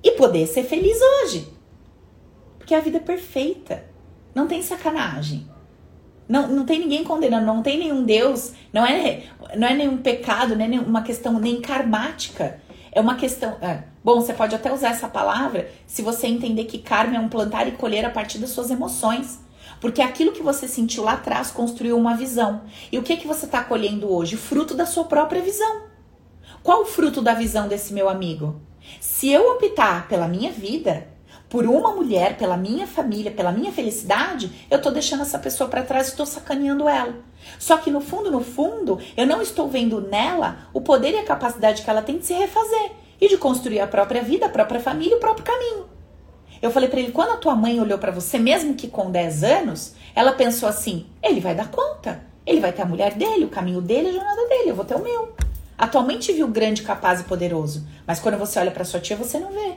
[0.03, 1.47] e poder ser feliz hoje.
[2.57, 3.85] Porque a vida é perfeita.
[4.33, 5.47] Não tem sacanagem.
[6.27, 9.23] Não, não tem ninguém condenando, não tem nenhum Deus, não é,
[9.55, 12.61] não é nenhum pecado, não é nenhuma questão nem karmática.
[12.91, 13.57] É uma questão.
[13.61, 17.27] É, bom, você pode até usar essa palavra se você entender que karma é um
[17.27, 19.39] plantar e colher a partir das suas emoções.
[19.79, 22.63] Porque aquilo que você sentiu lá atrás construiu uma visão.
[22.91, 24.37] E o que, que você está colhendo hoje?
[24.37, 25.83] Fruto da sua própria visão.
[26.61, 28.61] Qual o fruto da visão desse meu amigo?
[28.99, 31.07] Se eu optar pela minha vida,
[31.49, 35.83] por uma mulher, pela minha família, pela minha felicidade, eu tô deixando essa pessoa para
[35.83, 37.13] trás estou sacaneando ela.
[37.59, 41.23] Só que no fundo, no fundo, eu não estou vendo nela o poder e a
[41.23, 44.79] capacidade que ela tem de se refazer e de construir a própria vida, a própria
[44.79, 45.85] família, o próprio caminho.
[46.63, 49.43] Eu falei para ele, quando a tua mãe olhou para você, mesmo que com 10
[49.43, 52.23] anos, ela pensou assim: ele vai dar conta.
[52.45, 54.95] Ele vai ter a mulher dele, o caminho dele, a jornada dele, eu vou ter
[54.95, 55.35] o meu.
[55.77, 59.51] Atualmente viu grande, capaz e poderoso, mas quando você olha para sua tia, você não
[59.51, 59.73] vê.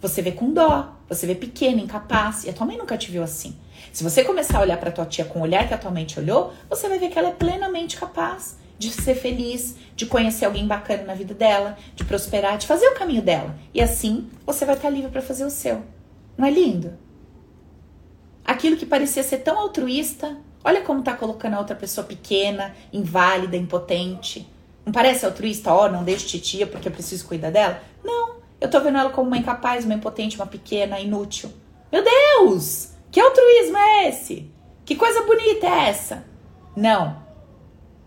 [0.00, 3.22] Você vê com dó, você vê pequena, incapaz, e a tua mãe nunca te viu
[3.22, 3.54] assim.
[3.92, 6.06] Se você começar a olhar para tua tia com o olhar que a tua mãe
[6.06, 10.46] te olhou, você vai ver que ela é plenamente capaz de ser feliz, de conhecer
[10.46, 13.54] alguém bacana na vida dela, de prosperar, de fazer o caminho dela.
[13.74, 15.82] E assim você vai estar livre para fazer o seu.
[16.36, 16.98] Não é lindo?
[18.44, 23.56] Aquilo que parecia ser tão altruísta, olha como tá colocando a outra pessoa pequena, inválida,
[23.56, 24.48] impotente.
[24.84, 25.72] Não parece altruísta?
[25.72, 27.82] Ó, oh, não deixe titia porque eu preciso cuidar dela?
[28.04, 28.36] Não.
[28.60, 31.50] Eu tô vendo ela como uma incapaz, uma impotente, uma pequena, inútil.
[31.90, 32.90] Meu Deus!
[33.10, 34.50] Que altruísmo é esse?
[34.84, 36.24] Que coisa bonita é essa?
[36.76, 37.22] Não.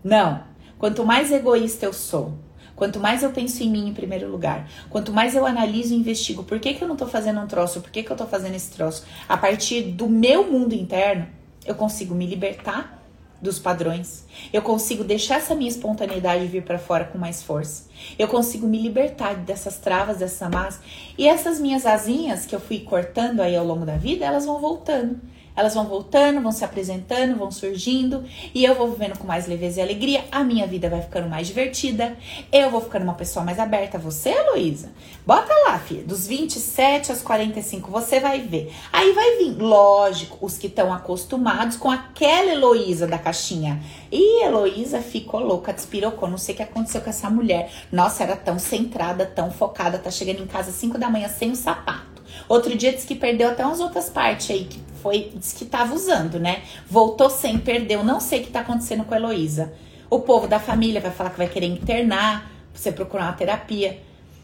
[0.02, 0.44] Não.
[0.78, 2.32] Quanto mais egoísta eu sou,
[2.80, 6.42] quanto mais eu penso em mim em primeiro lugar, quanto mais eu analiso e investigo
[6.42, 8.54] por que, que eu não tô fazendo um troço, por que, que eu tô fazendo
[8.54, 11.26] esse troço, a partir do meu mundo interno,
[11.66, 13.04] eu consigo me libertar
[13.38, 14.24] dos padrões.
[14.50, 17.84] Eu consigo deixar essa minha espontaneidade vir para fora com mais força.
[18.18, 20.80] Eu consigo me libertar dessas travas, dessas amarras.
[21.18, 24.58] E essas minhas asinhas que eu fui cortando aí ao longo da vida, elas vão
[24.58, 25.20] voltando.
[25.56, 28.24] Elas vão voltando, vão se apresentando, vão surgindo,
[28.54, 31.46] e eu vou vivendo com mais leveza e alegria, a minha vida vai ficando mais
[31.46, 32.16] divertida,
[32.52, 33.98] eu vou ficando uma pessoa mais aberta.
[33.98, 34.90] Você, Heloísa?
[35.26, 38.72] Bota lá, filha, dos 27 aos 45, você vai ver.
[38.92, 43.80] Aí vai vir, lógico, os que estão acostumados com aquela Heloísa da caixinha.
[44.10, 47.70] E Heloísa ficou louca, despirocou, não sei o que aconteceu com essa mulher.
[47.92, 51.50] Nossa, era tão centrada, tão focada, tá chegando em casa às 5 da manhã sem
[51.50, 52.19] o sapato.
[52.48, 55.94] Outro dia disse que perdeu até umas outras partes aí, que foi, disse que tava
[55.94, 56.62] usando, né?
[56.88, 58.04] Voltou sem, perdeu.
[58.04, 59.72] Não sei o que tá acontecendo com a Heloísa.
[60.08, 64.00] O povo da família vai falar que vai querer internar, você procurar uma terapia.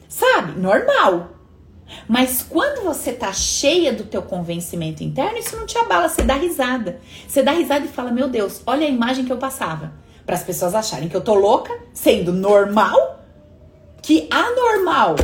[0.08, 0.58] Sabe?
[0.58, 1.30] Normal.
[2.08, 6.34] Mas quando você tá cheia do teu convencimento interno, isso não te abala, você dá
[6.34, 7.00] risada.
[7.26, 9.92] Você dá risada e fala: "Meu Deus, olha a imagem que eu passava".
[10.24, 13.24] Para as pessoas acharem que eu tô louca, sendo normal,
[14.02, 15.14] que anormal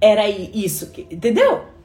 [0.00, 1.75] era isso, entendeu?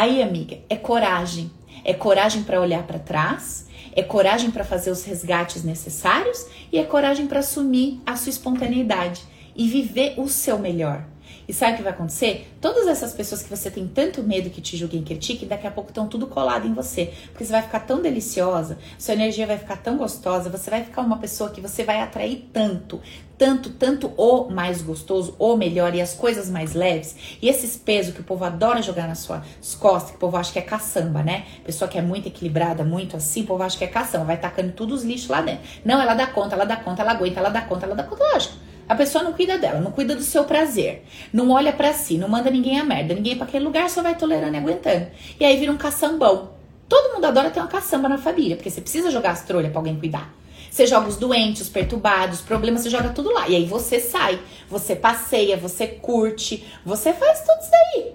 [0.00, 1.50] Aí, amiga, é coragem.
[1.84, 6.84] É coragem para olhar para trás, é coragem para fazer os resgates necessários e é
[6.84, 9.22] coragem para assumir a sua espontaneidade
[9.54, 11.04] e viver o seu melhor.
[11.50, 12.48] E sabe o que vai acontecer?
[12.60, 15.70] Todas essas pessoas que você tem tanto medo que te julguem e critiquem, daqui a
[15.72, 17.12] pouco estão tudo colado em você.
[17.26, 21.02] Porque você vai ficar tão deliciosa, sua energia vai ficar tão gostosa, você vai ficar
[21.02, 23.00] uma pessoa que você vai atrair tanto,
[23.36, 27.16] tanto, tanto o mais gostoso, o melhor e as coisas mais leves.
[27.42, 30.52] E esses pesos que o povo adora jogar nas suas costas, que o povo acha
[30.52, 31.46] que é caçamba, né?
[31.64, 34.70] Pessoa que é muito equilibrada, muito assim, o povo acha que é caçamba, vai tacando
[34.70, 35.62] tudo os lixos lá dentro.
[35.84, 38.22] Não, ela dá conta, ela dá conta, ela aguenta, ela dá conta, ela dá conta,
[38.22, 38.69] lógico.
[38.90, 42.28] A pessoa não cuida dela, não cuida do seu prazer, não olha para si, não
[42.28, 45.06] manda ninguém a merda, ninguém para aquele lugar só vai tolerando e aguentando.
[45.38, 46.50] E aí vira um caçambão.
[46.88, 49.78] Todo mundo adora ter uma caçamba na família, porque você precisa jogar as trolhas pra
[49.78, 50.34] alguém cuidar.
[50.68, 53.48] Você joga os doentes, os perturbados, os problemas, você joga tudo lá.
[53.48, 58.12] E aí você sai, você passeia, você curte, você faz tudo isso daí.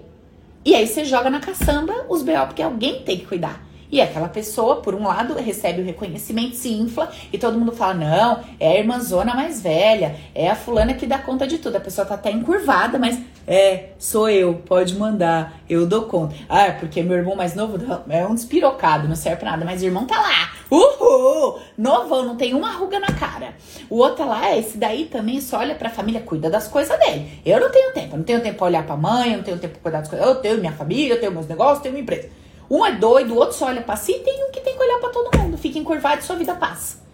[0.62, 2.48] E aí você joga na caçamba os B.O.
[2.48, 3.65] porque alguém tem que cuidar.
[3.90, 7.94] E aquela pessoa, por um lado, recebe o reconhecimento, se infla e todo mundo fala:
[7.94, 11.76] não, é a irmãzona mais velha, é a fulana que dá conta de tudo.
[11.76, 16.34] A pessoa tá até encurvada, mas é, sou eu, pode mandar, eu dou conta.
[16.48, 17.78] Ah, é porque meu irmão mais novo
[18.08, 22.36] é um despirocado, não serve pra nada, mas o irmão tá lá, uhul, novão, não
[22.36, 23.54] tem uma ruga na cara.
[23.88, 27.40] O outro lá, esse daí também só olha pra família, cuida das coisas dele.
[27.44, 29.58] Eu não tenho tempo, eu não tenho tempo pra olhar pra mãe, eu não tenho
[29.58, 30.26] tempo pra cuidar das coisas.
[30.26, 32.28] Eu tenho minha família, eu tenho meus negócios, eu tenho minha empresa.
[32.70, 34.82] Um é doido, o outro só olha para si e tem um que tem que
[34.82, 35.56] olhar para todo mundo.
[35.56, 37.04] Fica encurvado e sua vida passa.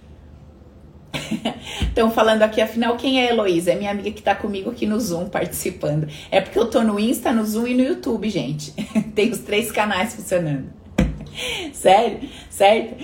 [1.83, 3.73] Estão falando aqui, afinal, quem é a Heloísa?
[3.73, 6.09] É minha amiga que tá comigo aqui no Zoom participando.
[6.31, 8.73] É porque eu tô no Insta, no Zoom e no YouTube, gente.
[9.15, 10.73] tem os três canais funcionando.
[11.73, 12.29] Sério?
[12.49, 13.03] Certo?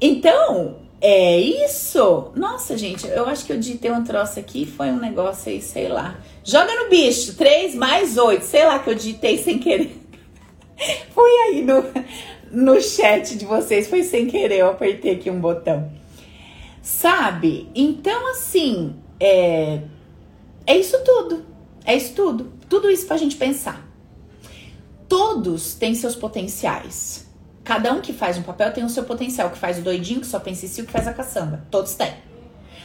[0.00, 2.30] Então, é isso.
[2.34, 5.88] Nossa, gente, eu acho que eu digitei um troço aqui foi um negócio aí, sei
[5.88, 6.18] lá.
[6.44, 9.96] Joga no bicho, 3 mais 8, sei lá que eu digitei sem querer.
[11.12, 11.84] Foi aí no,
[12.50, 15.90] no chat de vocês, foi sem querer, eu apertei aqui um botão.
[16.82, 17.68] Sabe?
[17.74, 19.82] Então, assim, é,
[20.66, 21.44] é isso tudo.
[21.84, 22.52] É isso tudo.
[22.68, 23.86] Tudo isso pra gente pensar.
[25.08, 27.28] Todos têm seus potenciais.
[27.62, 30.26] Cada um que faz um papel tem o seu potencial, que faz o doidinho, que
[30.26, 31.64] só pensa em si, o que faz a caçamba.
[31.70, 32.12] Todos têm.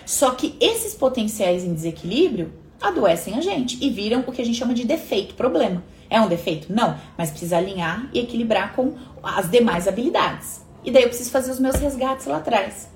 [0.05, 4.57] Só que esses potenciais em desequilíbrio adoecem a gente e viram o que a gente
[4.57, 5.83] chama de defeito, problema.
[6.15, 6.71] É um defeito?
[6.71, 10.65] Não, mas precisa alinhar e equilibrar com as demais habilidades.
[10.81, 12.89] E daí eu preciso fazer os meus resgates lá atrás,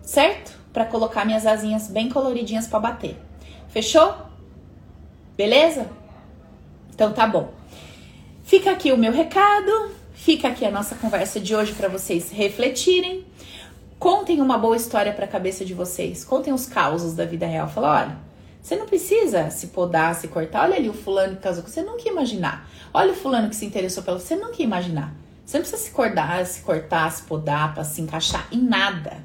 [0.00, 0.58] certo?
[0.72, 3.20] Para colocar minhas asinhas bem coloridinhas para bater.
[3.68, 4.16] Fechou?
[5.36, 5.90] Beleza?
[6.94, 7.52] Então tá bom.
[8.44, 13.26] Fica aqui o meu recado, fica aqui a nossa conversa de hoje para vocês refletirem.
[13.98, 16.24] Contem uma boa história para a cabeça de vocês.
[16.24, 17.68] Contem os causos da vida real.
[17.68, 18.18] Fala, olha,
[18.64, 20.62] você não precisa se podar, se cortar.
[20.62, 22.66] Olha ali o fulano que casou com você, nunca ia imaginar.
[22.94, 25.14] Olha o fulano que se interessou pela você, nunca ia imaginar.
[25.44, 29.18] Você não precisa se cortar, se cortar, se podar para se encaixar em nada.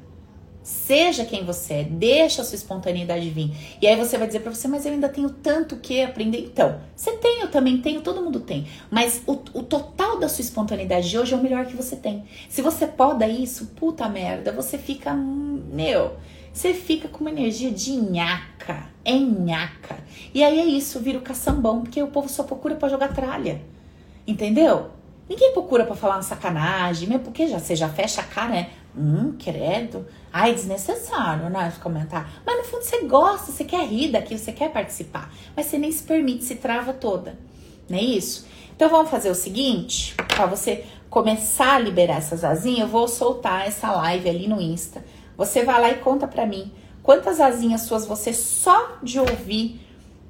[0.62, 3.50] Seja quem você é, deixa a sua espontaneidade vir.
[3.80, 6.40] E aí você vai dizer para você, mas eu ainda tenho tanto que aprender.
[6.40, 8.66] Então, você tem, eu também tenho, todo mundo tem.
[8.90, 12.24] Mas o, o total da sua espontaneidade de hoje é o melhor que você tem.
[12.50, 16.18] Se você poda isso, puta merda, você fica, meu,
[16.52, 18.88] você fica com uma energia de nhaca.
[19.04, 19.98] É nhaca.
[20.34, 23.62] E aí é isso, vira o caçambão, porque o povo só procura para jogar tralha.
[24.26, 24.90] Entendeu?
[25.28, 28.70] Ninguém procura para falar uma sacanagem, mesmo porque já, você já fecha a cara, né?
[28.96, 30.06] Hum, credo.
[30.32, 31.72] Ai, desnecessário, né?
[31.80, 32.42] Comentar.
[32.44, 35.32] Mas no fundo você gosta, você quer rir daquilo, você quer participar.
[35.56, 37.38] Mas você nem se permite, se trava toda.
[37.88, 38.46] Não é isso?
[38.74, 43.66] Então vamos fazer o seguinte, para você começar a liberar essas asinhas, eu vou soltar
[43.66, 45.04] essa live ali no Insta
[45.40, 46.70] você vai lá e conta pra mim
[47.02, 49.80] quantas asinhas suas você só de ouvir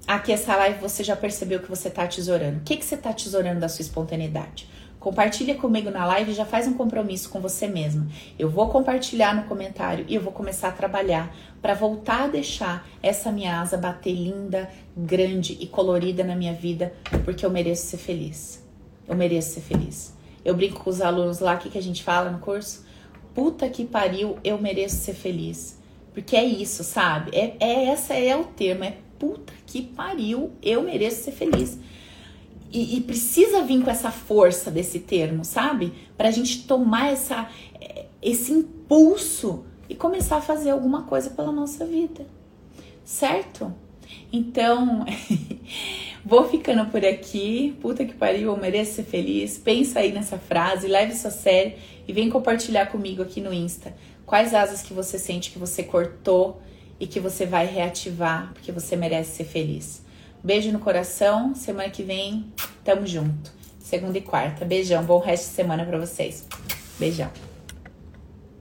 [0.07, 2.59] aqui essa live você já percebeu que você tá tesourando.
[2.59, 4.69] O que, que você tá tesourando da sua espontaneidade?
[5.01, 8.09] Compartilha comigo na live e já faz um compromisso com você mesmo.
[8.39, 12.87] Eu vou compartilhar no comentário e eu vou começar a trabalhar para voltar a deixar
[13.03, 16.95] essa minha asa bater linda, grande e colorida na minha vida,
[17.25, 18.65] porque eu mereço ser feliz.
[19.09, 20.15] Eu mereço ser feliz.
[20.45, 22.89] Eu brinco com os alunos lá, o que, que a gente fala no curso?
[23.35, 25.79] Puta que pariu, eu mereço ser feliz.
[26.13, 27.31] Porque é isso, sabe?
[27.37, 31.79] É, é essa é o termo, é puta que pariu, eu mereço ser feliz.
[32.73, 35.93] E, e, precisa vir com essa força desse termo, sabe?
[36.17, 37.49] Para a gente tomar essa,
[38.23, 42.25] esse impulso e começar a fazer alguma coisa pela nossa vida,
[43.05, 43.75] certo?
[44.33, 45.05] Então,
[46.25, 47.77] vou ficando por aqui.
[47.81, 49.59] Puta que pariu, eu mereço ser feliz.
[49.59, 51.75] Pensa aí nessa frase, leve isso a sério
[52.07, 53.95] e vem compartilhar comigo aqui no Insta.
[54.27, 56.61] Quais asas que você sente que você cortou
[57.01, 60.03] e que você vai reativar porque você merece ser feliz.
[60.45, 61.55] Beijo no coração.
[61.55, 62.45] Semana que vem,
[62.85, 63.51] tamo junto.
[63.79, 64.65] Segunda e quarta.
[64.65, 65.03] Beijão.
[65.03, 66.47] Bom resto de semana para vocês.
[66.99, 67.50] Beijão.